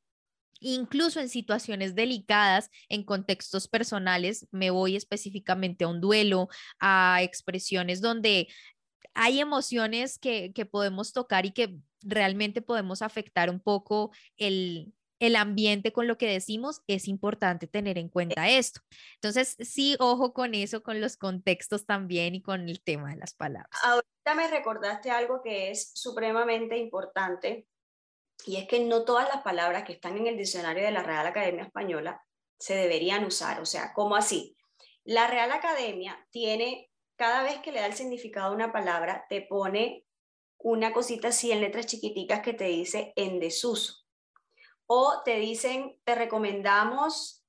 incluso 0.59 1.21
en 1.21 1.29
situaciones 1.29 1.95
delicadas, 1.95 2.69
en 2.89 3.05
contextos 3.05 3.69
personales, 3.69 4.45
me 4.51 4.71
voy 4.71 4.97
específicamente 4.97 5.85
a 5.85 5.87
un 5.87 6.01
duelo, 6.01 6.49
a 6.81 7.19
expresiones 7.21 8.01
donde 8.01 8.49
hay 9.13 9.39
emociones 9.39 10.19
que, 10.19 10.51
que 10.51 10.65
podemos 10.65 11.13
tocar 11.13 11.45
y 11.45 11.51
que 11.51 11.77
realmente 12.01 12.61
podemos 12.61 13.01
afectar 13.01 13.49
un 13.49 13.61
poco 13.61 14.11
el, 14.35 14.93
el 15.19 15.35
ambiente 15.35 15.93
con 15.93 16.07
lo 16.07 16.17
que 16.17 16.27
decimos, 16.27 16.81
es 16.87 17.07
importante 17.07 17.67
tener 17.67 17.97
en 17.97 18.09
cuenta 18.09 18.49
esto. 18.49 18.81
Entonces, 19.15 19.55
sí, 19.59 19.95
ojo 19.99 20.33
con 20.33 20.53
eso, 20.55 20.83
con 20.83 20.99
los 21.01 21.17
contextos 21.17 21.85
también 21.85 22.35
y 22.35 22.41
con 22.41 22.67
el 22.67 22.81
tema 22.81 23.11
de 23.11 23.17
las 23.17 23.33
palabras. 23.33 23.79
Ahorita 23.83 24.35
me 24.35 24.47
recordaste 24.49 25.11
algo 25.11 25.41
que 25.41 25.71
es 25.71 25.91
supremamente 25.93 26.77
importante 26.77 27.67
y 28.45 28.57
es 28.57 28.67
que 28.67 28.81
no 28.81 29.05
todas 29.05 29.27
las 29.29 29.41
palabras 29.41 29.83
que 29.83 29.93
están 29.93 30.17
en 30.17 30.27
el 30.27 30.37
diccionario 30.37 30.83
de 30.83 30.91
la 30.91 31.03
Real 31.03 31.25
Academia 31.25 31.63
Española 31.63 32.21
se 32.59 32.75
deberían 32.75 33.25
usar. 33.25 33.61
O 33.61 33.65
sea, 33.65 33.93
¿cómo 33.93 34.15
así? 34.15 34.57
La 35.03 35.27
Real 35.27 35.51
Academia 35.51 36.27
tiene, 36.31 36.89
cada 37.15 37.43
vez 37.43 37.59
que 37.59 37.71
le 37.71 37.79
da 37.79 37.85
el 37.85 37.93
significado 37.93 38.47
a 38.47 38.55
una 38.55 38.73
palabra, 38.73 39.25
te 39.29 39.41
pone 39.41 40.05
una 40.57 40.91
cosita 40.91 41.29
así 41.29 41.51
en 41.51 41.61
letras 41.61 41.85
chiquiticas 41.85 42.41
que 42.41 42.53
te 42.53 42.65
dice 42.65 43.13
en 43.15 43.39
desuso 43.39 44.04
o 44.87 45.21
te 45.23 45.37
dicen, 45.37 45.99
te 46.03 46.15
recomendamos 46.15 47.45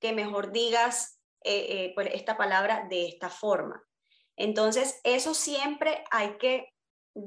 que 0.00 0.12
mejor 0.12 0.52
digas 0.52 1.20
eh, 1.42 1.66
eh, 1.68 1.92
pues, 1.94 2.08
esta 2.12 2.36
palabra 2.36 2.86
de 2.88 3.06
esta 3.06 3.30
forma. 3.30 3.82
Entonces, 4.36 5.00
eso 5.04 5.34
siempre 5.34 6.04
hay 6.10 6.36
que 6.38 6.74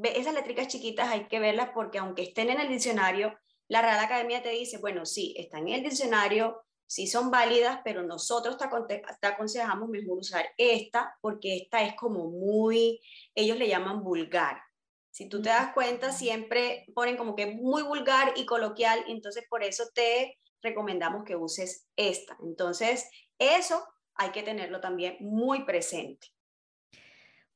esas 0.03 0.33
letricas 0.33 0.67
chiquitas 0.67 1.09
hay 1.09 1.27
que 1.27 1.39
verlas 1.39 1.69
porque 1.73 1.97
aunque 1.97 2.23
estén 2.23 2.49
en 2.49 2.59
el 2.59 2.67
diccionario, 2.67 3.37
la 3.69 3.81
Real 3.81 3.99
Academia 3.99 4.41
te 4.41 4.49
dice, 4.49 4.77
bueno, 4.77 5.05
sí, 5.05 5.33
están 5.37 5.67
en 5.67 5.75
el 5.75 5.83
diccionario, 5.83 6.63
sí 6.85 7.07
son 7.07 7.31
válidas, 7.31 7.79
pero 7.83 8.03
nosotros 8.03 8.57
te, 8.57 9.01
te 9.21 9.27
aconsejamos 9.27 9.89
mejor 9.89 10.19
usar 10.19 10.45
esta 10.57 11.17
porque 11.21 11.57
esta 11.57 11.83
es 11.83 11.95
como 11.95 12.29
muy, 12.29 13.01
ellos 13.35 13.57
le 13.57 13.67
llaman 13.67 14.03
vulgar. 14.03 14.61
Si 15.17 15.27
tú 15.27 15.41
te 15.41 15.49
das 15.49 15.73
cuenta, 15.73 16.11
siempre 16.11 16.85
ponen 16.93 17.17
como 17.17 17.35
que 17.35 17.47
muy 17.47 17.81
vulgar 17.81 18.33
y 18.35 18.45
coloquial, 18.45 19.03
entonces 19.07 19.45
por 19.49 19.63
eso 19.63 19.85
te 19.95 20.37
recomendamos 20.61 21.23
que 21.23 21.35
uses 21.35 21.87
esta. 21.95 22.37
Entonces, 22.43 23.09
eso 23.39 23.83
hay 24.13 24.29
que 24.29 24.43
tenerlo 24.43 24.79
también 24.79 25.17
muy 25.19 25.65
presente. 25.65 26.27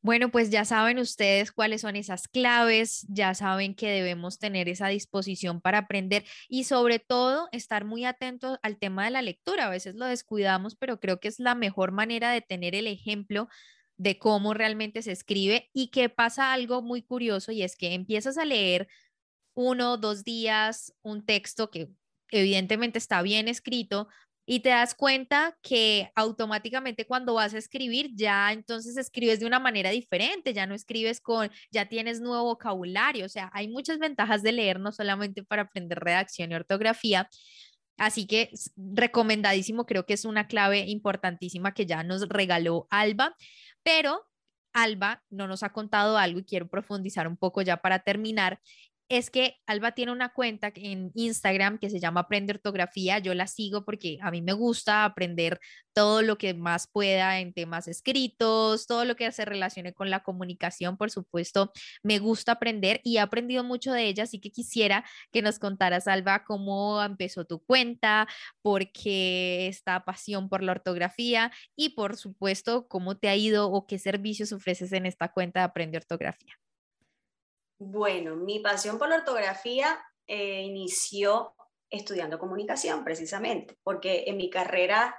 Bueno, 0.01 0.31
pues 0.31 0.49
ya 0.49 0.65
saben 0.65 0.97
ustedes 0.97 1.51
cuáles 1.51 1.81
son 1.81 1.95
esas 1.95 2.27
claves, 2.27 3.05
ya 3.07 3.35
saben 3.35 3.75
que 3.75 3.91
debemos 3.91 4.39
tener 4.39 4.67
esa 4.67 4.87
disposición 4.87 5.61
para 5.61 5.77
aprender 5.77 6.25
y 6.49 6.63
sobre 6.63 6.97
todo 6.97 7.47
estar 7.51 7.85
muy 7.85 8.05
atentos 8.05 8.57
al 8.63 8.79
tema 8.79 9.05
de 9.05 9.11
la 9.11 9.21
lectura. 9.21 9.67
A 9.67 9.69
veces 9.69 9.93
lo 9.93 10.07
descuidamos, 10.07 10.75
pero 10.75 10.99
creo 10.99 11.19
que 11.19 11.27
es 11.27 11.39
la 11.39 11.53
mejor 11.53 11.91
manera 11.91 12.31
de 12.31 12.41
tener 12.41 12.73
el 12.73 12.87
ejemplo 12.87 13.49
de 14.01 14.17
cómo 14.17 14.55
realmente 14.55 15.03
se 15.03 15.11
escribe 15.11 15.69
y 15.73 15.89
que 15.89 16.09
pasa 16.09 16.53
algo 16.53 16.81
muy 16.81 17.03
curioso 17.03 17.51
y 17.51 17.61
es 17.61 17.75
que 17.75 17.93
empiezas 17.93 18.37
a 18.39 18.45
leer 18.45 18.87
uno, 19.53 19.97
dos 19.97 20.23
días 20.23 20.93
un 21.03 21.23
texto 21.23 21.69
que 21.69 21.89
evidentemente 22.31 22.97
está 22.97 23.21
bien 23.21 23.47
escrito, 23.47 24.07
y 24.45 24.61
te 24.61 24.69
das 24.69 24.95
cuenta 24.95 25.55
que 25.61 26.11
automáticamente 26.15 27.05
cuando 27.05 27.35
vas 27.35 27.53
a 27.53 27.59
escribir 27.59 28.09
ya 28.15 28.51
entonces 28.51 28.97
escribes 28.97 29.39
de 29.39 29.45
una 29.45 29.59
manera 29.59 29.91
diferente, 29.91 30.53
ya 30.53 30.65
no 30.65 30.73
escribes 30.73 31.21
con, 31.21 31.51
ya 31.71 31.87
tienes 31.87 32.21
nuevo 32.21 32.45
vocabulario, 32.45 33.25
o 33.25 33.29
sea, 33.29 33.51
hay 33.53 33.67
muchas 33.67 33.99
ventajas 33.99 34.41
de 34.41 34.51
leer, 34.51 34.79
no 34.79 34.91
solamente 34.91 35.43
para 35.43 35.63
aprender 35.63 35.99
redacción 35.99 36.51
y 36.51 36.55
ortografía. 36.55 37.29
Así 37.97 38.25
que 38.25 38.49
recomendadísimo, 38.75 39.85
creo 39.85 40.05
que 40.07 40.15
es 40.15 40.25
una 40.25 40.47
clave 40.47 40.79
importantísima 40.87 41.73
que 41.73 41.85
ya 41.85 42.03
nos 42.03 42.27
regaló 42.27 42.87
Alba, 42.89 43.35
pero 43.83 44.27
Alba 44.73 45.23
no 45.29 45.47
nos 45.47 45.63
ha 45.63 45.73
contado 45.73 46.17
algo 46.17 46.39
y 46.39 46.45
quiero 46.45 46.67
profundizar 46.69 47.27
un 47.27 47.37
poco 47.37 47.61
ya 47.61 47.77
para 47.77 47.99
terminar, 47.99 48.61
es 49.11 49.29
que 49.29 49.57
Alba 49.67 49.91
tiene 49.91 50.13
una 50.13 50.29
cuenta 50.29 50.71
en 50.73 51.11
Instagram 51.15 51.79
que 51.79 51.89
se 51.89 51.99
llama 51.99 52.21
Aprende 52.21 52.53
Ortografía. 52.53 53.19
Yo 53.19 53.33
la 53.33 53.45
sigo 53.45 53.83
porque 53.83 54.17
a 54.21 54.31
mí 54.31 54.41
me 54.41 54.53
gusta 54.53 55.03
aprender 55.03 55.59
todo 55.93 56.21
lo 56.21 56.37
que 56.37 56.53
más 56.53 56.87
pueda 56.87 57.41
en 57.41 57.53
temas 57.53 57.89
escritos, 57.89 58.87
todo 58.87 59.03
lo 59.03 59.17
que 59.17 59.29
se 59.33 59.43
relacione 59.43 59.93
con 59.93 60.09
la 60.09 60.23
comunicación, 60.23 60.95
por 60.95 61.11
supuesto, 61.11 61.73
me 62.03 62.19
gusta 62.19 62.53
aprender 62.53 63.01
y 63.03 63.17
he 63.17 63.19
aprendido 63.19 63.65
mucho 63.65 63.91
de 63.91 64.07
ella, 64.07 64.23
así 64.23 64.39
que 64.39 64.49
quisiera 64.49 65.03
que 65.33 65.41
nos 65.41 65.59
contaras, 65.59 66.07
Alba, 66.07 66.45
cómo 66.45 67.03
empezó 67.03 67.43
tu 67.43 67.59
cuenta, 67.65 68.29
por 68.61 68.93
qué 68.93 69.67
esta 69.67 70.05
pasión 70.05 70.47
por 70.47 70.63
la 70.63 70.71
ortografía 70.71 71.51
y, 71.75 71.89
por 71.89 72.15
supuesto, 72.15 72.87
cómo 72.87 73.17
te 73.17 73.27
ha 73.27 73.35
ido 73.35 73.69
o 73.69 73.85
qué 73.85 73.99
servicios 73.99 74.53
ofreces 74.53 74.93
en 74.93 75.05
esta 75.05 75.33
cuenta 75.33 75.59
de 75.59 75.65
Aprende 75.65 75.97
Ortografía. 75.97 76.60
Bueno, 77.83 78.35
mi 78.35 78.59
pasión 78.59 78.99
por 78.99 79.09
la 79.09 79.15
ortografía 79.15 79.99
eh, 80.27 80.61
inició 80.61 81.55
estudiando 81.89 82.37
comunicación, 82.37 83.03
precisamente, 83.03 83.75
porque 83.81 84.25
en 84.27 84.37
mi 84.37 84.51
carrera, 84.51 85.15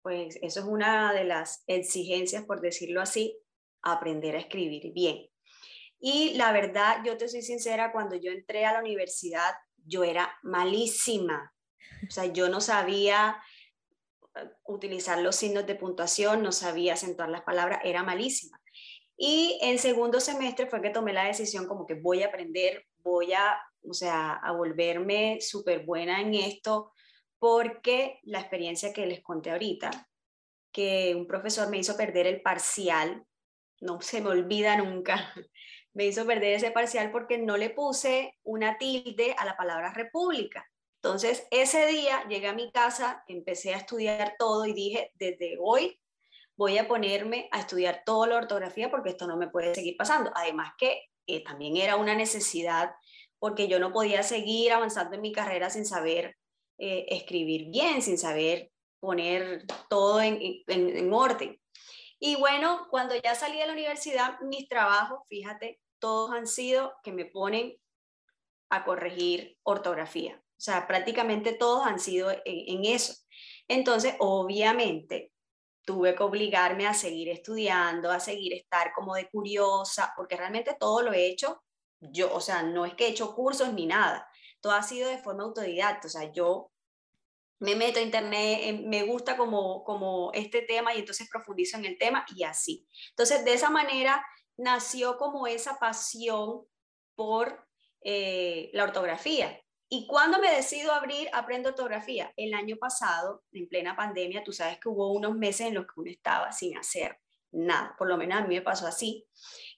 pues 0.00 0.38
eso 0.40 0.60
es 0.60 0.66
una 0.66 1.12
de 1.12 1.24
las 1.24 1.64
exigencias, 1.66 2.46
por 2.46 2.62
decirlo 2.62 3.02
así, 3.02 3.38
aprender 3.82 4.36
a 4.36 4.38
escribir 4.38 4.90
bien. 4.94 5.28
Y 6.00 6.32
la 6.32 6.50
verdad, 6.50 7.02
yo 7.04 7.18
te 7.18 7.28
soy 7.28 7.42
sincera, 7.42 7.92
cuando 7.92 8.16
yo 8.16 8.32
entré 8.32 8.64
a 8.64 8.72
la 8.72 8.80
universidad, 8.80 9.52
yo 9.76 10.02
era 10.02 10.34
malísima. 10.42 11.52
O 12.08 12.10
sea, 12.10 12.24
yo 12.24 12.48
no 12.48 12.62
sabía 12.62 13.36
eh, 14.34 14.48
utilizar 14.64 15.18
los 15.18 15.36
signos 15.36 15.66
de 15.66 15.74
puntuación, 15.74 16.42
no 16.42 16.52
sabía 16.52 16.94
acentuar 16.94 17.28
las 17.28 17.42
palabras, 17.42 17.80
era 17.84 18.02
malísima. 18.02 18.57
Y 19.20 19.58
en 19.62 19.80
segundo 19.80 20.20
semestre 20.20 20.66
fue 20.66 20.80
que 20.80 20.90
tomé 20.90 21.12
la 21.12 21.24
decisión 21.24 21.66
como 21.66 21.86
que 21.86 21.94
voy 21.94 22.22
a 22.22 22.28
aprender, 22.28 22.86
voy 22.98 23.32
a, 23.32 23.60
o 23.82 23.92
sea, 23.92 24.34
a 24.34 24.52
volverme 24.52 25.40
súper 25.40 25.84
buena 25.84 26.20
en 26.20 26.34
esto, 26.34 26.92
porque 27.40 28.20
la 28.22 28.38
experiencia 28.38 28.92
que 28.92 29.06
les 29.06 29.20
conté 29.20 29.50
ahorita, 29.50 30.08
que 30.70 31.16
un 31.16 31.26
profesor 31.26 31.68
me 31.68 31.78
hizo 31.78 31.96
perder 31.96 32.28
el 32.28 32.42
parcial, 32.42 33.24
no 33.80 34.00
se 34.00 34.20
me 34.20 34.28
olvida 34.28 34.76
nunca, 34.76 35.34
me 35.94 36.06
hizo 36.06 36.24
perder 36.24 36.52
ese 36.52 36.70
parcial 36.70 37.10
porque 37.10 37.38
no 37.38 37.56
le 37.56 37.70
puse 37.70 38.38
una 38.44 38.78
tilde 38.78 39.34
a 39.36 39.44
la 39.44 39.56
palabra 39.56 39.92
república. 39.92 40.64
Entonces, 41.02 41.44
ese 41.50 41.86
día 41.86 42.24
llegué 42.28 42.46
a 42.46 42.54
mi 42.54 42.70
casa, 42.70 43.24
empecé 43.26 43.74
a 43.74 43.78
estudiar 43.78 44.36
todo 44.38 44.64
y 44.64 44.74
dije, 44.74 45.10
desde 45.16 45.56
hoy 45.60 45.98
voy 46.58 46.76
a 46.76 46.88
ponerme 46.88 47.48
a 47.52 47.60
estudiar 47.60 48.02
toda 48.04 48.26
la 48.26 48.36
ortografía 48.36 48.90
porque 48.90 49.10
esto 49.10 49.28
no 49.28 49.36
me 49.36 49.48
puede 49.48 49.76
seguir 49.76 49.96
pasando. 49.96 50.32
Además 50.34 50.72
que 50.76 51.04
eh, 51.28 51.42
también 51.44 51.76
era 51.76 51.94
una 51.96 52.16
necesidad 52.16 52.90
porque 53.38 53.68
yo 53.68 53.78
no 53.78 53.92
podía 53.92 54.24
seguir 54.24 54.72
avanzando 54.72 55.14
en 55.14 55.22
mi 55.22 55.32
carrera 55.32 55.70
sin 55.70 55.86
saber 55.86 56.36
eh, 56.78 57.06
escribir 57.10 57.70
bien, 57.70 58.02
sin 58.02 58.18
saber 58.18 58.72
poner 58.98 59.64
todo 59.88 60.20
en, 60.20 60.40
en 60.66 61.12
orden. 61.12 61.60
Y 62.18 62.34
bueno, 62.34 62.88
cuando 62.90 63.14
ya 63.14 63.36
salí 63.36 63.58
de 63.58 63.66
la 63.68 63.72
universidad, 63.72 64.40
mis 64.40 64.68
trabajos, 64.68 65.20
fíjate, 65.28 65.80
todos 66.00 66.32
han 66.32 66.48
sido 66.48 66.94
que 67.04 67.12
me 67.12 67.24
ponen 67.24 67.76
a 68.68 68.84
corregir 68.84 69.56
ortografía. 69.62 70.42
O 70.58 70.60
sea, 70.60 70.88
prácticamente 70.88 71.52
todos 71.52 71.86
han 71.86 72.00
sido 72.00 72.32
en 72.44 72.84
eso. 72.84 73.14
Entonces, 73.68 74.16
obviamente, 74.18 75.30
tuve 75.88 76.14
que 76.14 76.22
obligarme 76.22 76.86
a 76.86 76.92
seguir 76.92 77.30
estudiando, 77.30 78.10
a 78.10 78.20
seguir 78.20 78.52
estar 78.52 78.92
como 78.92 79.14
de 79.14 79.26
curiosa, 79.30 80.12
porque 80.14 80.36
realmente 80.36 80.76
todo 80.78 81.00
lo 81.00 81.14
he 81.14 81.28
hecho 81.28 81.62
yo, 82.00 82.30
o 82.34 82.42
sea, 82.42 82.62
no 82.62 82.84
es 82.84 82.92
que 82.92 83.06
he 83.06 83.08
hecho 83.08 83.34
cursos 83.34 83.72
ni 83.72 83.86
nada, 83.86 84.28
todo 84.60 84.74
ha 84.74 84.82
sido 84.82 85.08
de 85.08 85.16
forma 85.16 85.44
autodidacta, 85.44 86.06
o 86.06 86.10
sea, 86.10 86.30
yo 86.30 86.70
me 87.58 87.74
meto 87.74 88.00
a 88.00 88.02
internet, 88.02 88.60
eh, 88.64 88.82
me 88.86 89.04
gusta 89.04 89.38
como, 89.38 89.82
como 89.82 90.30
este 90.34 90.60
tema 90.60 90.94
y 90.94 90.98
entonces 90.98 91.26
profundizo 91.30 91.78
en 91.78 91.86
el 91.86 91.96
tema 91.96 92.26
y 92.36 92.44
así. 92.44 92.86
Entonces, 93.08 93.42
de 93.46 93.54
esa 93.54 93.70
manera 93.70 94.22
nació 94.58 95.16
como 95.16 95.46
esa 95.46 95.78
pasión 95.78 96.66
por 97.14 97.66
eh, 98.02 98.68
la 98.74 98.84
ortografía. 98.84 99.58
¿Y 99.90 100.06
cuando 100.06 100.38
me 100.38 100.54
decido 100.54 100.92
abrir 100.92 101.28
Aprendo 101.32 101.70
Ortografía? 101.70 102.32
El 102.36 102.52
año 102.52 102.76
pasado, 102.76 103.44
en 103.52 103.68
plena 103.68 103.96
pandemia, 103.96 104.44
tú 104.44 104.52
sabes 104.52 104.78
que 104.78 104.88
hubo 104.88 105.12
unos 105.12 105.34
meses 105.34 105.68
en 105.68 105.74
los 105.74 105.86
que 105.86 106.00
uno 106.00 106.10
estaba 106.10 106.52
sin 106.52 106.76
hacer 106.76 107.18
nada, 107.50 107.94
por 107.96 108.08
lo 108.08 108.18
menos 108.18 108.38
a 108.38 108.46
mí 108.46 108.54
me 108.54 108.62
pasó 108.62 108.86
así. 108.86 109.26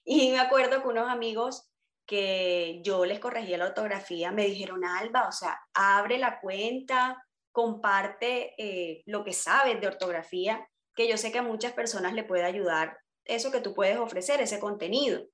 Y 0.03 0.31
me 0.31 0.39
acuerdo 0.39 0.81
que 0.81 0.87
unos 0.89 1.09
amigos 1.09 1.69
que 2.05 2.81
yo 2.83 3.05
les 3.05 3.19
corregía 3.19 3.57
la 3.57 3.67
ortografía 3.67 4.31
me 4.31 4.45
dijeron, 4.45 4.83
Alba, 4.83 5.27
o 5.27 5.31
sea, 5.31 5.57
abre 5.73 6.17
la 6.17 6.41
cuenta, 6.41 7.25
comparte 7.51 8.53
eh, 8.57 9.03
lo 9.05 9.23
que 9.23 9.31
sabes 9.31 9.79
de 9.79 9.87
ortografía, 9.87 10.67
que 10.93 11.07
yo 11.07 11.17
sé 11.17 11.31
que 11.31 11.39
a 11.39 11.43
muchas 11.43 11.71
personas 11.71 12.13
le 12.13 12.25
puede 12.25 12.43
ayudar 12.43 12.97
eso 13.23 13.51
que 13.51 13.61
tú 13.61 13.73
puedes 13.73 13.97
ofrecer, 13.97 14.41
ese 14.41 14.59
contenido. 14.59 15.25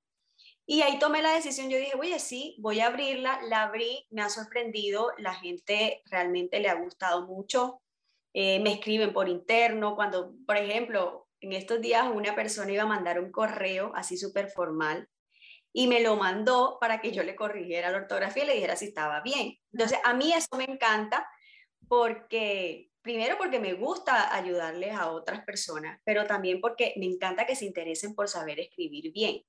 Y 0.70 0.82
ahí 0.82 1.00
tomé 1.00 1.22
la 1.22 1.32
decisión, 1.32 1.70
yo 1.70 1.78
dije, 1.78 1.94
oye, 1.98 2.20
sí, 2.20 2.58
voy 2.60 2.82
a 2.82 2.88
abrirla, 2.88 3.40
la 3.44 3.64
abrí, 3.64 4.06
me 4.10 4.22
ha 4.22 4.30
sorprendido, 4.30 5.14
la 5.18 5.34
gente 5.34 6.02
realmente 6.12 6.60
le 6.60 6.68
ha 6.68 6.76
gustado 6.76 7.26
mucho, 7.26 7.82
eh, 8.34 8.60
me 8.60 8.74
escriben 8.74 9.14
por 9.14 9.30
interno, 9.30 9.96
cuando, 9.96 10.34
por 10.46 10.58
ejemplo, 10.58 11.30
en 11.40 11.54
estos 11.54 11.80
días 11.80 12.06
una 12.14 12.36
persona 12.36 12.74
iba 12.74 12.84
a 12.84 12.88
mandar 12.88 13.20
un 13.22 13.32
correo 13.32 13.94
así 13.96 14.18
súper 14.18 14.50
formal 14.50 15.08
y 15.72 15.88
me 15.88 16.02
lo 16.02 16.18
mandó 16.18 16.78
para 16.82 17.00
que 17.00 17.12
yo 17.14 17.24
le 17.24 17.36
corrigiera 17.36 17.90
la 17.90 18.00
ortografía 18.00 18.44
y 18.44 18.48
le 18.48 18.54
dijera 18.56 18.76
si 18.76 18.88
estaba 18.88 19.22
bien. 19.22 19.58
Entonces, 19.72 20.00
a 20.04 20.14
mí 20.14 20.34
eso 20.34 20.58
me 20.58 20.66
encanta 20.66 21.30
porque, 21.88 22.90
primero 23.02 23.38
porque 23.38 23.60
me 23.60 23.74
gusta 23.74 24.36
ayudarles 24.36 24.94
a 24.96 25.12
otras 25.12 25.46
personas, 25.46 26.02
pero 26.04 26.26
también 26.26 26.60
porque 26.60 26.94
me 26.98 27.06
encanta 27.06 27.46
que 27.46 27.56
se 27.56 27.66
interesen 27.66 28.16
por 28.16 28.28
saber 28.28 28.60
escribir 28.60 29.14
bien. 29.14 29.44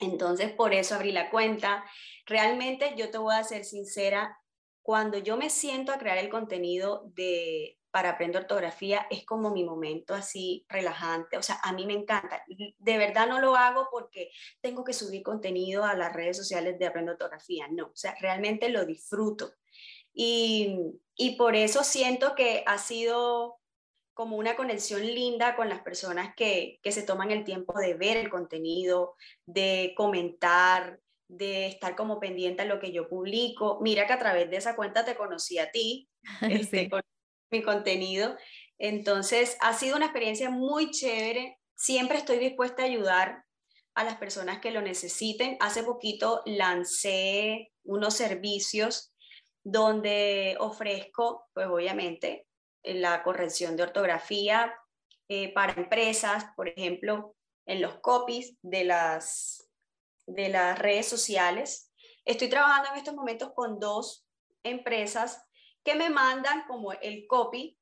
Entonces, 0.00 0.52
por 0.52 0.74
eso 0.74 0.94
abrí 0.94 1.12
la 1.12 1.30
cuenta. 1.30 1.84
Realmente, 2.26 2.94
yo 2.96 3.10
te 3.10 3.18
voy 3.18 3.34
a 3.34 3.44
ser 3.44 3.64
sincera, 3.64 4.38
cuando 4.82 5.18
yo 5.18 5.36
me 5.36 5.50
siento 5.50 5.92
a 5.92 5.98
crear 5.98 6.18
el 6.18 6.30
contenido 6.30 7.10
de 7.14 7.78
para 7.90 8.10
aprender 8.10 8.42
ortografía 8.42 9.06
es 9.10 9.24
como 9.24 9.50
mi 9.50 9.64
momento 9.64 10.14
así 10.14 10.66
relajante, 10.68 11.38
o 11.38 11.42
sea, 11.42 11.58
a 11.62 11.72
mí 11.72 11.86
me 11.86 11.94
encanta. 11.94 12.42
De 12.78 12.98
verdad 12.98 13.26
no 13.26 13.40
lo 13.40 13.56
hago 13.56 13.88
porque 13.90 14.30
tengo 14.60 14.84
que 14.84 14.92
subir 14.92 15.22
contenido 15.22 15.84
a 15.84 15.94
las 15.94 16.12
redes 16.12 16.36
sociales 16.36 16.78
de 16.78 16.86
aprender 16.86 17.12
ortografía, 17.12 17.66
no, 17.70 17.86
o 17.86 17.96
sea, 17.96 18.14
realmente 18.20 18.68
lo 18.68 18.84
disfruto. 18.84 19.52
Y, 20.12 20.76
y 21.16 21.36
por 21.36 21.54
eso 21.56 21.84
siento 21.84 22.34
que 22.34 22.62
ha 22.66 22.78
sido 22.78 23.57
como 24.18 24.36
una 24.36 24.56
conexión 24.56 25.06
linda 25.06 25.54
con 25.54 25.68
las 25.68 25.82
personas 25.82 26.34
que, 26.34 26.80
se 26.82 27.04
toman 27.04 27.30
el 27.30 27.44
tiempo 27.44 27.78
de 27.78 27.94
ver 27.94 28.16
el 28.16 28.30
contenido, 28.30 29.14
de 29.46 29.94
comentar, 29.96 30.98
de 31.28 31.68
estar 31.68 31.94
como 31.94 32.18
pendiente 32.18 32.62
a 32.62 32.64
lo 32.64 32.80
que 32.80 32.90
yo 32.90 33.08
publico. 33.08 33.78
Mira 33.80 34.08
que 34.08 34.14
a 34.14 34.18
través 34.18 34.50
de 34.50 34.56
esa 34.56 34.74
cuenta 34.74 35.04
te 35.04 35.14
conocí 35.14 35.60
a 35.60 35.70
ti, 35.70 36.08
este, 36.50 36.90
con 36.90 37.00
mi 37.52 37.62
contenido. 37.62 38.36
Entonces, 38.76 39.56
ha 39.60 39.72
sido 39.72 39.94
una 39.94 40.06
experiencia 40.06 40.50
muy 40.50 40.90
chévere. 40.90 41.56
Siempre 41.76 42.18
estoy 42.18 42.38
dispuesta 42.38 42.82
a 42.82 42.86
ayudar 42.86 43.44
a 43.94 44.02
las 44.02 44.16
personas 44.16 44.58
que 44.58 44.72
lo 44.72 44.82
necesiten. 44.82 45.56
Hace 45.60 45.84
poquito 45.84 46.42
lancé 46.44 47.70
unos 47.84 48.14
servicios 48.14 49.12
donde 49.62 50.56
ofrezco, 50.58 51.46
pues 51.54 51.68
obviamente, 51.68 52.47
la 52.94 53.22
corrección 53.22 53.76
de 53.76 53.84
ortografía 53.84 54.74
eh, 55.28 55.52
para 55.52 55.74
empresas, 55.74 56.46
por 56.56 56.68
ejemplo, 56.68 57.36
en 57.66 57.82
los 57.82 58.00
copies 58.00 58.56
de 58.62 58.84
las, 58.84 59.70
de 60.26 60.48
las 60.48 60.78
redes 60.78 61.06
sociales. 61.06 61.92
Estoy 62.24 62.48
trabajando 62.48 62.90
en 62.90 62.98
estos 62.98 63.14
momentos 63.14 63.52
con 63.54 63.78
dos 63.78 64.26
empresas 64.62 65.44
que 65.84 65.94
me 65.94 66.10
mandan 66.10 66.64
como 66.66 66.92
el 66.92 67.26
copy, 67.26 67.78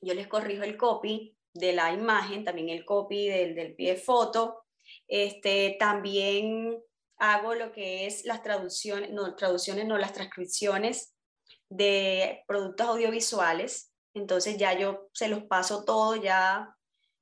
yo 0.00 0.14
les 0.14 0.28
corrijo 0.28 0.62
el 0.62 0.76
copy 0.76 1.36
de 1.52 1.72
la 1.72 1.92
imagen, 1.92 2.44
también 2.44 2.68
el 2.68 2.84
copy 2.84 3.28
del, 3.28 3.54
del 3.54 3.74
pie 3.74 3.96
foto, 3.96 4.64
este, 5.08 5.76
también 5.78 6.80
hago 7.18 7.54
lo 7.54 7.70
que 7.70 8.06
es 8.06 8.24
las 8.24 8.42
traducciones, 8.42 9.10
no, 9.10 9.34
traducciones, 9.36 9.86
no, 9.86 9.98
las 9.98 10.12
transcripciones 10.12 11.14
de 11.68 12.42
productos 12.46 12.86
audiovisuales. 12.86 13.89
Entonces 14.14 14.56
ya 14.56 14.76
yo 14.78 15.08
se 15.12 15.28
los 15.28 15.44
paso 15.44 15.84
todo 15.84 16.16
ya 16.16 16.76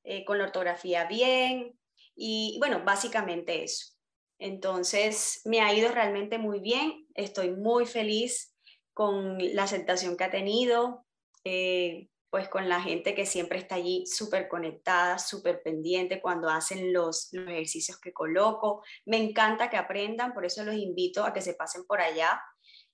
eh, 0.05 0.25
con 0.25 0.39
la 0.39 0.45
ortografía 0.45 1.05
bien 1.05 1.79
y 2.17 2.57
bueno, 2.59 2.83
básicamente 2.85 3.63
eso. 3.65 3.95
Entonces 4.39 5.43
me 5.45 5.61
ha 5.61 5.75
ido 5.75 5.91
realmente 5.91 6.39
muy 6.39 6.61
bien, 6.61 7.07
estoy 7.15 7.51
muy 7.51 7.87
feliz 7.87 8.55
con 8.95 9.39
la 9.55 9.65
aceptación 9.65 10.17
que 10.17 10.25
ha 10.25 10.31
tenido, 10.31 11.05
eh, 11.45 12.09
pues 12.31 12.49
con 12.49 12.69
la 12.69 12.81
gente 12.81 13.15
que 13.15 13.27
siempre 13.27 13.59
está 13.59 13.77
allí 13.77 14.07
súper 14.07 14.49
conectada, 14.49 15.19
súper 15.19 15.63
pendiente 15.63 16.21
cuando 16.21 16.49
hacen 16.49 16.93
los, 16.93 17.29
los, 17.33 17.49
ejercicios 17.49 17.99
que 18.01 18.13
coloco. 18.13 18.83
Me 19.07 19.17
encanta 19.17 19.71
que 19.71 19.77
aprendan, 19.77 20.35
por 20.35 20.45
eso 20.45 20.65
los 20.65 20.75
invito 20.75 21.25
a 21.25 21.33
que 21.33 21.41
se 21.41 21.55
pasen 21.55 21.85
por 21.85 22.01
allá. 22.01 22.41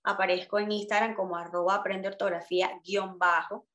Aparezco 0.02 0.58
en 0.58 0.72
Instagram 0.72 1.14
como 1.14 1.36
arroba 1.36 1.76
aprende 1.76 2.08
ortografía 2.08 2.80
guion 2.84 3.18
bajo 3.18 3.66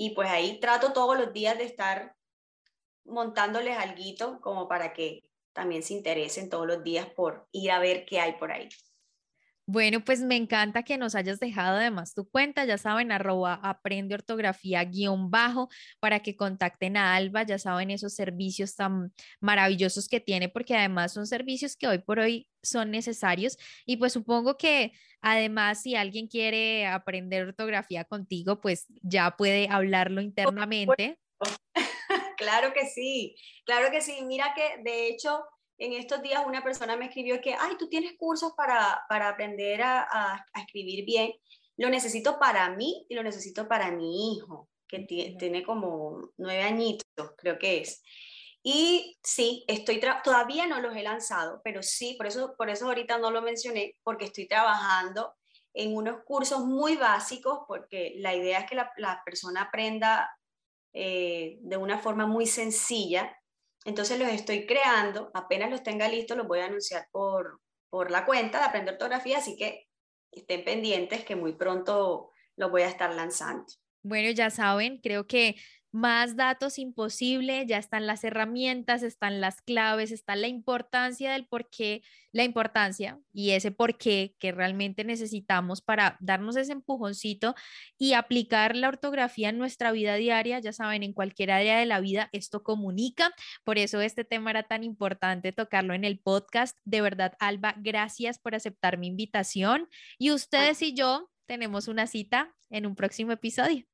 y 0.00 0.14
pues 0.14 0.30
ahí 0.30 0.58
trato 0.60 0.94
todos 0.94 1.18
los 1.18 1.30
días 1.34 1.58
de 1.58 1.64
estar 1.64 2.16
montándoles 3.04 3.76
algo 3.76 4.40
como 4.40 4.66
para 4.66 4.94
que 4.94 5.30
también 5.52 5.82
se 5.82 5.92
interesen 5.92 6.48
todos 6.48 6.66
los 6.66 6.82
días 6.82 7.06
por 7.10 7.46
ir 7.52 7.70
a 7.70 7.80
ver 7.80 8.06
qué 8.06 8.18
hay 8.18 8.32
por 8.38 8.50
ahí. 8.50 8.70
Bueno, 9.72 10.04
pues 10.04 10.20
me 10.20 10.34
encanta 10.34 10.82
que 10.82 10.98
nos 10.98 11.14
hayas 11.14 11.38
dejado 11.38 11.76
además 11.76 12.12
tu 12.12 12.28
cuenta, 12.28 12.64
ya 12.64 12.76
saben, 12.76 13.12
arroba 13.12 13.54
aprende 13.62 14.16
ortografía 14.16 14.82
guion 14.82 15.30
bajo 15.30 15.68
para 16.00 16.24
que 16.24 16.34
contacten 16.34 16.96
a 16.96 17.14
Alba, 17.14 17.44
ya 17.44 17.56
saben 17.56 17.92
esos 17.92 18.12
servicios 18.12 18.74
tan 18.74 19.14
maravillosos 19.38 20.08
que 20.08 20.18
tiene, 20.18 20.48
porque 20.48 20.74
además 20.74 21.12
son 21.12 21.28
servicios 21.28 21.76
que 21.76 21.86
hoy 21.86 21.98
por 21.98 22.18
hoy 22.18 22.48
son 22.64 22.90
necesarios 22.90 23.58
y 23.86 23.96
pues 23.96 24.12
supongo 24.12 24.56
que 24.56 24.90
además 25.20 25.82
si 25.82 25.94
alguien 25.94 26.26
quiere 26.26 26.88
aprender 26.88 27.46
ortografía 27.46 28.02
contigo, 28.02 28.60
pues 28.60 28.86
ya 29.02 29.36
puede 29.36 29.68
hablarlo 29.70 30.20
internamente. 30.20 31.16
Claro 32.36 32.72
que 32.72 32.86
sí, 32.86 33.36
claro 33.66 33.90
que 33.90 34.00
sí. 34.00 34.24
Mira 34.24 34.54
que 34.56 34.82
de 34.82 35.08
hecho 35.08 35.44
en 35.80 35.94
estos 35.94 36.20
días 36.20 36.44
una 36.46 36.62
persona 36.62 36.94
me 36.94 37.06
escribió 37.06 37.40
que, 37.40 37.54
ay, 37.54 37.76
tú 37.78 37.88
tienes 37.88 38.12
cursos 38.18 38.52
para, 38.54 39.02
para 39.08 39.30
aprender 39.30 39.80
a, 39.80 40.02
a, 40.02 40.60
escribir 40.60 41.06
bien. 41.06 41.32
Lo 41.78 41.88
necesito 41.88 42.38
para 42.38 42.68
mí 42.76 43.06
y 43.08 43.14
lo 43.14 43.22
necesito 43.22 43.66
para 43.66 43.90
mi 43.90 44.34
hijo, 44.34 44.68
que 44.86 45.00
tiene 45.38 45.62
como 45.62 46.32
nueve 46.36 46.62
añitos, 46.62 47.32
creo 47.38 47.58
que 47.58 47.80
es. 47.80 48.02
Y 48.62 49.18
sí, 49.22 49.64
estoy 49.68 50.00
todavía 50.22 50.66
no 50.66 50.82
los 50.82 50.94
he 50.94 51.02
lanzado, 51.02 51.62
pero 51.64 51.82
sí, 51.82 52.14
por 52.18 52.26
eso, 52.26 52.54
por 52.58 52.68
eso 52.68 52.86
ahorita 52.86 53.16
no 53.16 53.30
lo 53.30 53.40
mencioné, 53.40 53.96
porque 54.02 54.26
estoy 54.26 54.46
trabajando 54.46 55.34
en 55.72 55.96
unos 55.96 56.22
cursos 56.26 56.66
muy 56.66 56.96
básicos, 56.96 57.60
porque 57.66 58.16
la 58.18 58.34
idea 58.34 58.60
es 58.60 58.68
que 58.68 58.74
la, 58.74 58.92
la 58.98 59.22
persona 59.24 59.62
aprenda 59.62 60.30
eh, 60.92 61.56
de 61.62 61.76
una 61.78 61.98
forma 61.98 62.26
muy 62.26 62.46
sencilla 62.46 63.34
entonces 63.84 64.18
los 64.18 64.28
estoy 64.28 64.66
creando, 64.66 65.30
apenas 65.34 65.70
los 65.70 65.82
tenga 65.82 66.08
listos 66.08 66.36
los 66.36 66.46
voy 66.46 66.60
a 66.60 66.66
anunciar 66.66 67.06
por, 67.10 67.60
por 67.88 68.10
la 68.10 68.24
cuenta 68.24 68.58
de 68.58 68.64
Aprender 68.64 68.94
Ortografía, 68.94 69.38
así 69.38 69.56
que 69.56 69.88
estén 70.30 70.64
pendientes 70.64 71.24
que 71.24 71.36
muy 71.36 71.52
pronto 71.54 72.30
los 72.56 72.70
voy 72.70 72.82
a 72.82 72.88
estar 72.88 73.14
lanzando. 73.14 73.66
Bueno, 74.02 74.30
ya 74.30 74.50
saben, 74.50 74.98
creo 75.00 75.26
que 75.26 75.56
más 75.92 76.36
datos 76.36 76.78
imposible, 76.78 77.66
ya 77.66 77.78
están 77.78 78.06
las 78.06 78.22
herramientas, 78.24 79.02
están 79.02 79.40
las 79.40 79.60
claves, 79.62 80.12
está 80.12 80.36
la 80.36 80.48
importancia 80.48 81.32
del 81.32 81.46
por 81.46 81.68
qué, 81.68 82.02
la 82.32 82.44
importancia 82.44 83.18
y 83.32 83.50
ese 83.50 83.72
por 83.72 83.98
qué 83.98 84.36
que 84.38 84.52
realmente 84.52 85.04
necesitamos 85.04 85.82
para 85.82 86.16
darnos 86.20 86.56
ese 86.56 86.72
empujoncito 86.72 87.54
y 87.98 88.12
aplicar 88.12 88.76
la 88.76 88.88
ortografía 88.88 89.48
en 89.48 89.58
nuestra 89.58 89.90
vida 89.92 90.14
diaria. 90.14 90.60
Ya 90.60 90.72
saben, 90.72 91.02
en 91.02 91.12
cualquier 91.12 91.50
área 91.50 91.78
de 91.78 91.86
la 91.86 92.00
vida 92.00 92.28
esto 92.32 92.62
comunica, 92.62 93.34
por 93.64 93.78
eso 93.78 94.00
este 94.00 94.24
tema 94.24 94.50
era 94.50 94.62
tan 94.62 94.84
importante 94.84 95.52
tocarlo 95.52 95.94
en 95.94 96.04
el 96.04 96.20
podcast. 96.20 96.78
De 96.84 97.00
verdad, 97.00 97.34
Alba, 97.40 97.74
gracias 97.78 98.38
por 98.38 98.54
aceptar 98.54 98.98
mi 98.98 99.08
invitación 99.08 99.88
y 100.18 100.30
ustedes 100.30 100.82
y 100.82 100.94
yo 100.94 101.30
tenemos 101.46 101.88
una 101.88 102.06
cita 102.06 102.54
en 102.70 102.86
un 102.86 102.94
próximo 102.94 103.32
episodio. 103.32 103.89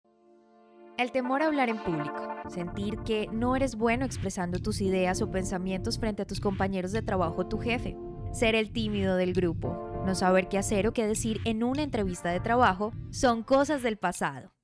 El 0.98 1.12
temor 1.12 1.42
a 1.42 1.46
hablar 1.46 1.68
en 1.68 1.76
público, 1.76 2.26
sentir 2.48 2.96
que 3.00 3.28
no 3.30 3.54
eres 3.54 3.76
bueno 3.76 4.06
expresando 4.06 4.60
tus 4.60 4.80
ideas 4.80 5.20
o 5.20 5.30
pensamientos 5.30 5.98
frente 5.98 6.22
a 6.22 6.26
tus 6.26 6.40
compañeros 6.40 6.90
de 6.90 7.02
trabajo 7.02 7.42
o 7.42 7.46
tu 7.46 7.58
jefe, 7.58 7.98
ser 8.32 8.54
el 8.54 8.72
tímido 8.72 9.16
del 9.16 9.34
grupo, 9.34 10.02
no 10.06 10.14
saber 10.14 10.48
qué 10.48 10.56
hacer 10.56 10.86
o 10.86 10.94
qué 10.94 11.06
decir 11.06 11.40
en 11.44 11.64
una 11.64 11.82
entrevista 11.82 12.30
de 12.30 12.40
trabajo, 12.40 12.94
son 13.10 13.42
cosas 13.42 13.82
del 13.82 13.98
pasado. 13.98 14.55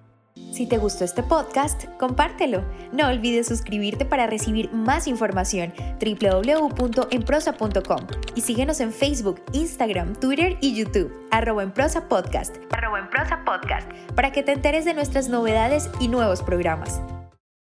Si 0.52 0.66
te 0.66 0.80
gustó 0.80 1.06
este 1.06 1.22
podcast, 1.22 1.86
compártelo. 2.00 2.64
No 2.92 3.08
olvides 3.08 3.48
suscribirte 3.48 4.06
para 4.06 4.26
recibir 4.26 4.72
más 4.72 5.08
información. 5.08 5.74
www.enprosa.com 6.00 8.08
y 8.34 8.42
síguenos 8.42 8.80
en 8.80 8.92
Facebook, 8.92 9.42
Instagram, 9.52 10.16
Twitter 10.16 10.58
y 10.62 10.74
YouTube, 10.74 11.14
arroba 11.32 11.64
en 11.64 11.74
podcast, 12.10 12.56
arroba 12.72 13.00
en 13.00 13.10
prosa 13.10 13.44
podcast, 13.46 13.92
para 14.16 14.32
que 14.32 14.42
te 14.42 14.54
enteres 14.54 14.86
de 14.86 14.94
nuestras 14.94 15.30
novedades 15.30 15.90
y 16.00 16.08
nuevos 16.08 16.42
programas. 16.42 17.02